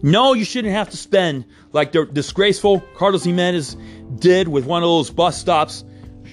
No, 0.02 0.32
you 0.32 0.44
shouldn't 0.44 0.72
have 0.72 0.90
to 0.90 0.96
spend 0.96 1.44
like 1.72 1.92
the 1.92 2.06
disgraceful 2.06 2.80
Carlos 2.96 3.24
Gimenez 3.24 3.76
did 4.16 4.48
with 4.48 4.64
one 4.64 4.82
of 4.82 4.88
those 4.88 5.10
bus 5.10 5.38
stops, 5.38 5.84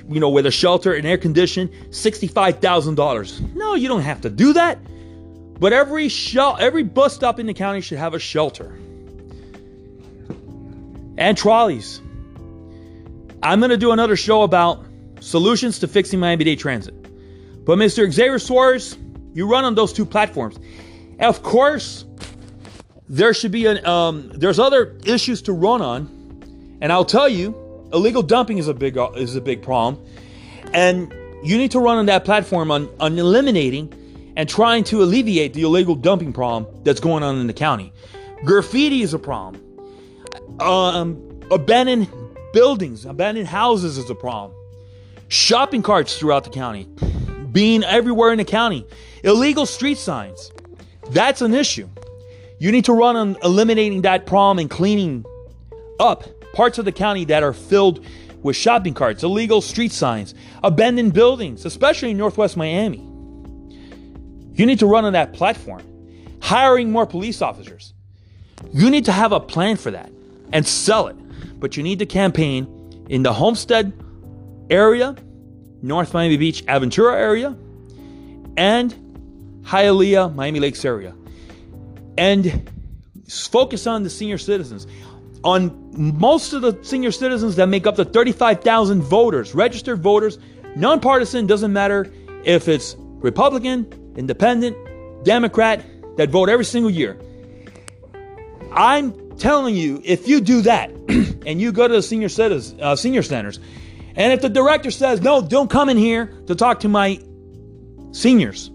you 0.08 0.20
know, 0.22 0.30
with 0.30 0.46
a 0.46 0.52
shelter 0.52 0.94
and 0.94 1.06
air 1.06 1.18
condition, 1.18 1.68
$65,000. 1.90 3.56
No, 3.56 3.76
you 3.76 3.90
don't 3.90 4.02
have 4.02 4.22
to 4.22 4.30
do 4.30 4.54
that. 4.54 4.80
But 5.60 5.74
every 5.74 6.08
shel- 6.08 6.58
every 6.60 6.84
bus 6.84 7.14
stop 7.14 7.40
in 7.40 7.46
the 7.46 7.54
county 7.54 7.82
should 7.82 7.98
have 7.98 8.14
a 8.14 8.20
shelter. 8.20 8.74
And 11.18 11.38
trolleys. 11.38 12.02
I'm 13.44 13.60
going 13.60 13.72
to 13.72 13.78
do 13.78 13.92
another 13.92 14.16
show 14.16 14.44
about 14.44 14.86
solutions 15.20 15.80
to 15.80 15.88
fixing 15.88 16.20
Miami 16.20 16.44
Dade 16.44 16.60
Transit. 16.60 16.94
But 17.66 17.78
Mr. 17.78 18.10
Xavier 18.12 18.40
Suarez, 18.40 18.98
you 19.34 19.50
run 19.50 19.66
on 19.66 19.76
those 19.76 19.94
two 19.94 20.06
platforms. 20.06 20.58
Of 21.20 21.44
course, 21.44 22.06
there 23.10 23.34
should 23.34 23.52
be 23.52 23.66
an 23.66 23.86
um, 23.86 24.32
there's 24.34 24.60
other 24.60 24.98
issues 25.06 25.42
to 25.44 25.54
run 25.54 25.82
on, 25.82 26.78
and 26.82 26.92
I'll 26.92 27.06
tell 27.06 27.30
you, 27.30 27.56
illegal 27.94 28.22
dumping 28.22 28.58
is 28.58 28.68
a 28.68 28.74
big 28.74 28.98
is 29.16 29.36
a 29.36 29.42
big 29.42 29.62
problem, 29.62 30.04
and 30.74 31.14
you 31.44 31.58
need 31.58 31.72
to 31.72 31.80
run 31.80 31.98
on 31.98 32.06
that 32.08 32.26
platform 32.26 32.72
on, 32.72 32.90
on 33.00 33.18
eliminating 33.18 33.94
and 34.36 34.48
trying 34.48 34.84
to 34.86 35.02
alleviate 35.02 35.54
the 35.54 35.64
illegal 35.64 35.96
dumping 35.96 36.34
problem 36.34 36.68
that's 36.84 37.00
going 37.00 37.24
on 37.24 37.38
in 37.38 37.48
the 37.48 37.54
county. 37.54 37.94
Graffiti 38.44 39.02
is 39.02 39.14
a 39.14 39.20
problem. 39.20 39.64
Um, 40.60 41.42
abandoned 41.52 42.10
buildings, 42.54 43.06
abandoned 43.06 43.48
houses 43.48 43.98
is 43.98 44.10
a 44.10 44.16
problem. 44.16 44.58
Shopping 45.28 45.82
carts 45.82 46.18
throughout 46.18 46.46
the 46.46 46.50
county, 46.50 46.88
being 47.52 47.84
everywhere 47.84 48.32
in 48.32 48.38
the 48.38 48.46
county. 48.46 48.86
Illegal 49.24 49.66
street 49.66 49.98
signs, 49.98 50.52
that's 51.12 51.42
an 51.42 51.54
issue. 51.54 51.90
You 52.60 52.72
need 52.72 52.86
to 52.86 52.94
run 52.94 53.16
on 53.16 53.38
eliminating 53.44 54.02
that 54.02 54.26
problem 54.26 54.60
and 54.60 54.70
cleaning 54.70 55.26
up 56.00 56.24
parts 56.54 56.80
of 56.80 56.86
the 56.86 56.92
county 56.92 57.26
that 57.26 57.44
are 57.44 57.54
filled 57.54 58.04
with 58.42 58.56
shopping 58.56 58.94
carts, 58.94 59.24
illegal 59.24 59.62
street 59.62 59.92
signs, 59.92 60.34
abandoned 60.64 61.14
buildings, 61.14 61.66
especially 61.66 62.12
in 62.12 62.18
Northwest 62.18 62.58
Miami. 62.58 63.00
You 64.54 64.66
need 64.66 64.80
to 64.80 64.88
run 64.88 65.06
on 65.06 65.14
that 65.14 65.34
platform. 65.34 65.84
Hiring 66.42 66.92
more 66.92 67.06
police 67.06 67.42
officers. 67.42 67.94
You 68.74 68.90
need 68.90 69.06
to 69.06 69.12
have 69.12 69.32
a 69.32 69.40
plan 69.40 69.76
for 69.76 69.92
that 69.92 70.12
and 70.52 70.66
sell 70.66 71.08
it. 71.08 71.16
But 71.60 71.78
you 71.78 71.84
need 71.84 72.00
to 72.00 72.06
campaign 72.06 73.06
in 73.10 73.24
the 73.24 73.34
Homestead 73.34 73.94
area, 74.70 75.16
North 75.82 76.14
Miami 76.14 76.38
Beach, 76.38 76.66
Aventura 76.66 77.14
area, 77.14 77.56
and 78.58 78.94
Hialeah, 79.64 80.34
Miami 80.34 80.60
Lakes 80.60 80.86
area. 80.86 81.16
And 82.18 82.70
focus 83.30 83.88
on 83.88 84.04
the 84.04 84.10
senior 84.10 84.38
citizens 84.38 84.88
on 85.44 85.90
most 86.20 86.54
of 86.54 86.62
the 86.62 86.78
senior 86.84 87.12
citizens 87.12 87.56
that 87.56 87.68
make 87.68 87.88
up 87.88 87.96
the 87.96 88.06
35,000 88.06 89.02
voters, 89.02 89.56
registered 89.56 90.02
voters, 90.02 90.40
nonpartisan, 90.76 91.48
doesn't 91.48 91.74
matter 91.74 92.12
if 92.44 92.68
it's 92.68 92.96
Republican, 93.00 94.14
Independent, 94.16 94.76
Democrat, 95.24 95.86
that 96.18 96.30
vote 96.30 96.50
every 96.50 96.66
single 96.66 96.92
year. 96.92 97.18
I'm 98.74 99.14
telling 99.40 99.76
you, 99.76 100.02
if 100.04 100.28
you 100.28 100.42
do 100.42 100.62
that 100.62 100.90
and 101.46 101.62
you 101.62 101.72
go 101.72 101.88
to 101.88 101.94
the 101.94 102.02
senior 102.02 102.30
citizens, 102.30 102.80
uh, 102.82 102.96
senior 102.96 103.24
centers, 103.24 103.60
and 104.16 104.34
if 104.34 104.42
the 104.42 104.50
director 104.50 104.92
says, 104.92 105.22
no, 105.22 105.42
don't 105.42 105.70
come 105.70 105.90
in 105.90 105.98
here 105.98 106.34
to 106.48 106.56
talk 106.56 106.80
to 106.82 106.90
my 106.90 107.20
seniors, 108.12 108.72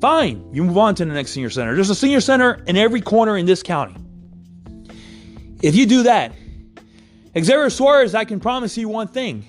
fine, 0.00 0.46
you 0.52 0.62
move 0.64 0.76
on 0.76 0.94
to 0.96 1.04
the 1.04 1.12
next 1.14 1.30
senior 1.30 1.50
center. 1.50 1.74
There's 1.74 1.90
a 1.90 1.94
senior 1.94 2.20
center 2.20 2.62
in 2.66 2.76
every 2.76 3.00
corner 3.00 3.36
in 3.36 3.46
this 3.46 3.62
county. 3.62 3.96
If 5.62 5.74
you 5.74 5.86
do 5.86 6.02
that, 6.02 6.32
Xavier 7.34 7.70
Suarez, 7.70 8.14
I 8.14 8.24
can 8.24 8.40
promise 8.40 8.76
you 8.76 8.88
one 8.88 9.08
thing. 9.08 9.44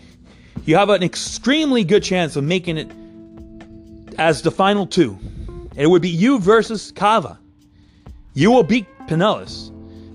You 0.65 0.77
have 0.77 0.89
an 0.89 1.03
extremely 1.03 1.83
good 1.83 2.03
chance 2.03 2.37
of 2.37 2.43
making 2.45 2.77
it 2.77 2.91
as 4.17 4.41
the 4.41 4.51
final 4.51 4.87
two. 4.87 5.19
It 5.75 5.87
would 5.87 6.01
be 6.01 6.09
you 6.09 6.39
versus 6.39 6.91
Cava. 6.91 7.39
You 8.33 8.51
will 8.51 8.63
beat 8.63 8.85
Penelas. 9.07 9.72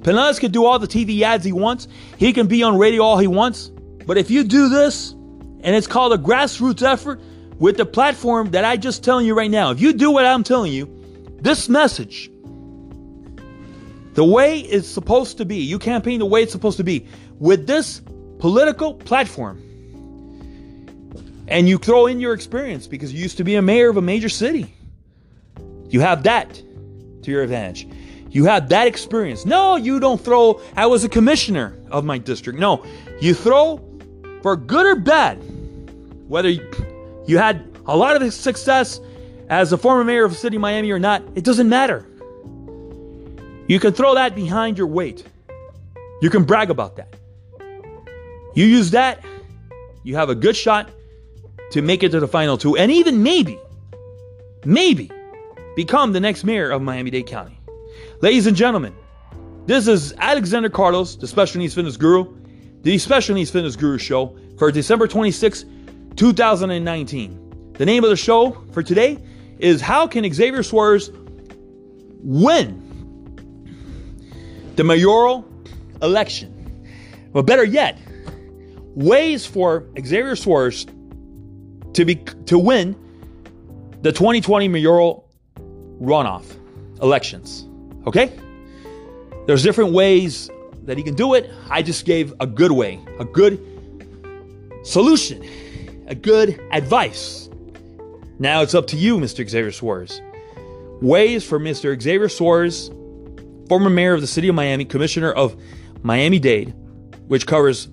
Penelas 0.08 0.40
can 0.40 0.50
do 0.50 0.64
all 0.64 0.78
the 0.78 0.88
TV 0.88 1.20
ads 1.20 1.44
he 1.44 1.52
wants. 1.52 1.86
He 2.16 2.32
can 2.32 2.46
be 2.46 2.62
on 2.62 2.78
radio 2.78 3.02
all 3.02 3.18
he 3.18 3.26
wants. 3.26 3.68
But 4.06 4.16
if 4.16 4.30
you 4.30 4.42
do 4.42 4.70
this, 4.70 5.10
and 5.10 5.76
it's 5.76 5.86
called 5.86 6.14
a 6.14 6.16
grassroots 6.16 6.82
effort 6.82 7.20
with 7.58 7.76
the 7.76 7.84
platform 7.84 8.52
that 8.52 8.64
I 8.64 8.78
just 8.78 9.04
telling 9.04 9.26
you 9.26 9.36
right 9.36 9.50
now, 9.50 9.70
if 9.70 9.82
you 9.82 9.92
do 9.92 10.10
what 10.10 10.24
I'm 10.24 10.44
telling 10.44 10.72
you, 10.72 10.88
this 11.42 11.68
message 11.68 12.30
the 14.14 14.24
way 14.24 14.60
it's 14.60 14.88
supposed 14.88 15.36
to 15.38 15.44
be. 15.44 15.56
You 15.56 15.78
campaign 15.78 16.20
the 16.20 16.26
way 16.26 16.42
it's 16.42 16.52
supposed 16.52 16.78
to 16.78 16.84
be 16.84 17.06
with 17.38 17.66
this 17.66 18.00
political 18.38 18.94
platform. 18.94 19.62
And 21.48 21.68
you 21.68 21.76
throw 21.76 22.06
in 22.06 22.18
your 22.18 22.32
experience 22.32 22.86
because 22.86 23.12
you 23.12 23.20
used 23.20 23.36
to 23.36 23.44
be 23.44 23.56
a 23.56 23.62
mayor 23.62 23.90
of 23.90 23.98
a 23.98 24.02
major 24.02 24.30
city. 24.30 24.74
You 25.90 26.00
have 26.00 26.22
that 26.22 26.54
to 26.54 27.30
your 27.30 27.42
advantage. 27.42 27.86
You 28.30 28.44
have 28.44 28.68
that 28.68 28.86
experience. 28.86 29.46
No, 29.46 29.76
you 29.76 30.00
don't 30.00 30.20
throw, 30.20 30.60
I 30.76 30.86
was 30.86 31.04
a 31.04 31.08
commissioner 31.08 31.74
of 31.90 32.04
my 32.04 32.18
district. 32.18 32.58
No, 32.58 32.84
you 33.20 33.34
throw 33.34 33.80
for 34.42 34.56
good 34.56 34.86
or 34.86 34.96
bad, 34.96 35.36
whether 36.28 36.48
you 36.48 37.38
had 37.38 37.64
a 37.86 37.96
lot 37.96 38.20
of 38.20 38.34
success 38.34 39.00
as 39.48 39.72
a 39.72 39.78
former 39.78 40.04
mayor 40.04 40.24
of 40.24 40.32
the 40.32 40.36
city 40.36 40.56
of 40.56 40.60
Miami 40.60 40.90
or 40.90 40.98
not, 40.98 41.22
it 41.34 41.44
doesn't 41.44 41.68
matter. 41.68 42.06
You 43.66 43.80
can 43.80 43.92
throw 43.92 44.14
that 44.14 44.34
behind 44.34 44.76
your 44.76 44.86
weight. 44.86 45.24
You 46.20 46.30
can 46.30 46.44
brag 46.44 46.70
about 46.70 46.96
that. 46.96 47.14
You 48.54 48.64
use 48.64 48.90
that, 48.90 49.24
you 50.02 50.16
have 50.16 50.30
a 50.30 50.34
good 50.34 50.56
shot 50.56 50.90
to 51.70 51.82
make 51.82 52.02
it 52.02 52.10
to 52.10 52.20
the 52.20 52.28
final 52.28 52.58
two, 52.58 52.76
and 52.76 52.90
even 52.90 53.22
maybe, 53.22 53.58
maybe 54.64 55.10
become 55.76 56.12
the 56.12 56.20
next 56.20 56.44
mayor 56.44 56.70
of 56.70 56.82
Miami 56.82 57.10
Dade 57.10 57.26
County. 57.26 57.57
Ladies 58.20 58.48
and 58.48 58.56
gentlemen, 58.56 58.96
this 59.66 59.86
is 59.86 60.12
Alexander 60.18 60.68
Carlos, 60.68 61.14
the 61.14 61.28
Special 61.28 61.60
Needs 61.60 61.74
Fitness 61.74 61.96
Guru, 61.96 62.36
the 62.82 62.98
Special 62.98 63.36
Needs 63.36 63.48
Fitness 63.48 63.76
Guru 63.76 63.96
Show 63.96 64.36
for 64.58 64.72
December 64.72 65.06
26, 65.06 65.64
2019. 66.16 67.74
The 67.74 67.86
name 67.86 68.02
of 68.02 68.10
the 68.10 68.16
show 68.16 68.60
for 68.72 68.82
today 68.82 69.18
is 69.60 69.80
How 69.80 70.08
Can 70.08 70.28
Xavier 70.34 70.64
Suarez 70.64 71.12
Win 72.24 72.84
the 74.74 74.82
mayoral 74.82 75.48
election. 76.02 76.82
But 77.32 77.42
better 77.46 77.62
yet, 77.62 78.00
ways 78.96 79.46
for 79.46 79.86
Xavier 79.96 80.34
Suarez 80.34 80.86
to 81.92 82.04
be 82.04 82.16
to 82.46 82.58
win 82.58 82.96
the 84.02 84.10
2020 84.10 84.66
mayoral 84.66 85.30
runoff 86.00 86.56
elections. 87.00 87.67
Okay? 88.08 88.32
There's 89.46 89.62
different 89.62 89.92
ways 89.92 90.50
that 90.84 90.96
he 90.96 91.02
can 91.02 91.14
do 91.14 91.34
it. 91.34 91.50
I 91.70 91.82
just 91.82 92.04
gave 92.04 92.32
a 92.40 92.46
good 92.46 92.72
way, 92.72 92.98
a 93.18 93.24
good 93.24 93.64
solution, 94.82 95.46
a 96.06 96.14
good 96.14 96.60
advice. 96.72 97.48
Now 98.38 98.62
it's 98.62 98.74
up 98.74 98.86
to 98.88 98.96
you, 98.96 99.18
Mr. 99.18 99.48
Xavier 99.48 99.72
Suarez. 99.72 100.22
Ways 101.00 101.44
for 101.44 101.60
Mr. 101.60 102.00
Xavier 102.00 102.28
Suarez 102.28 102.90
former 103.68 103.90
mayor 103.90 104.14
of 104.14 104.22
the 104.22 104.26
city 104.26 104.48
of 104.48 104.54
Miami, 104.54 104.86
commissioner 104.86 105.30
of 105.30 105.54
Miami 106.02 106.38
Dade, 106.38 106.74
which 107.26 107.46
covers 107.46 107.88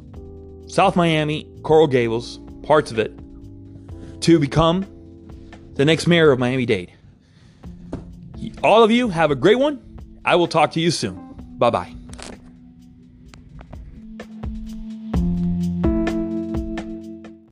South 0.68 0.96
Miami, 0.96 1.46
Coral 1.64 1.88
Gables, 1.88 2.40
parts 2.64 2.92
of 2.92 3.00
it, 3.00 3.12
to 4.22 4.40
become 4.40 4.86
the 5.74 5.84
next 5.84 6.08
mayor 6.08 6.32
of 6.32 6.40
Miami 6.40 6.66
Dade. 6.66 6.94
All 8.64 8.84
of 8.84 8.92
you 8.92 9.10
have 9.10 9.32
a 9.32 9.36
great 9.36 9.60
one. 9.60 9.82
I 10.26 10.36
will 10.36 10.48
talk 10.48 10.72
to 10.72 10.80
you 10.80 10.92
soon. 10.92 11.16
Bye 11.58 11.70
bye. 11.70 12.05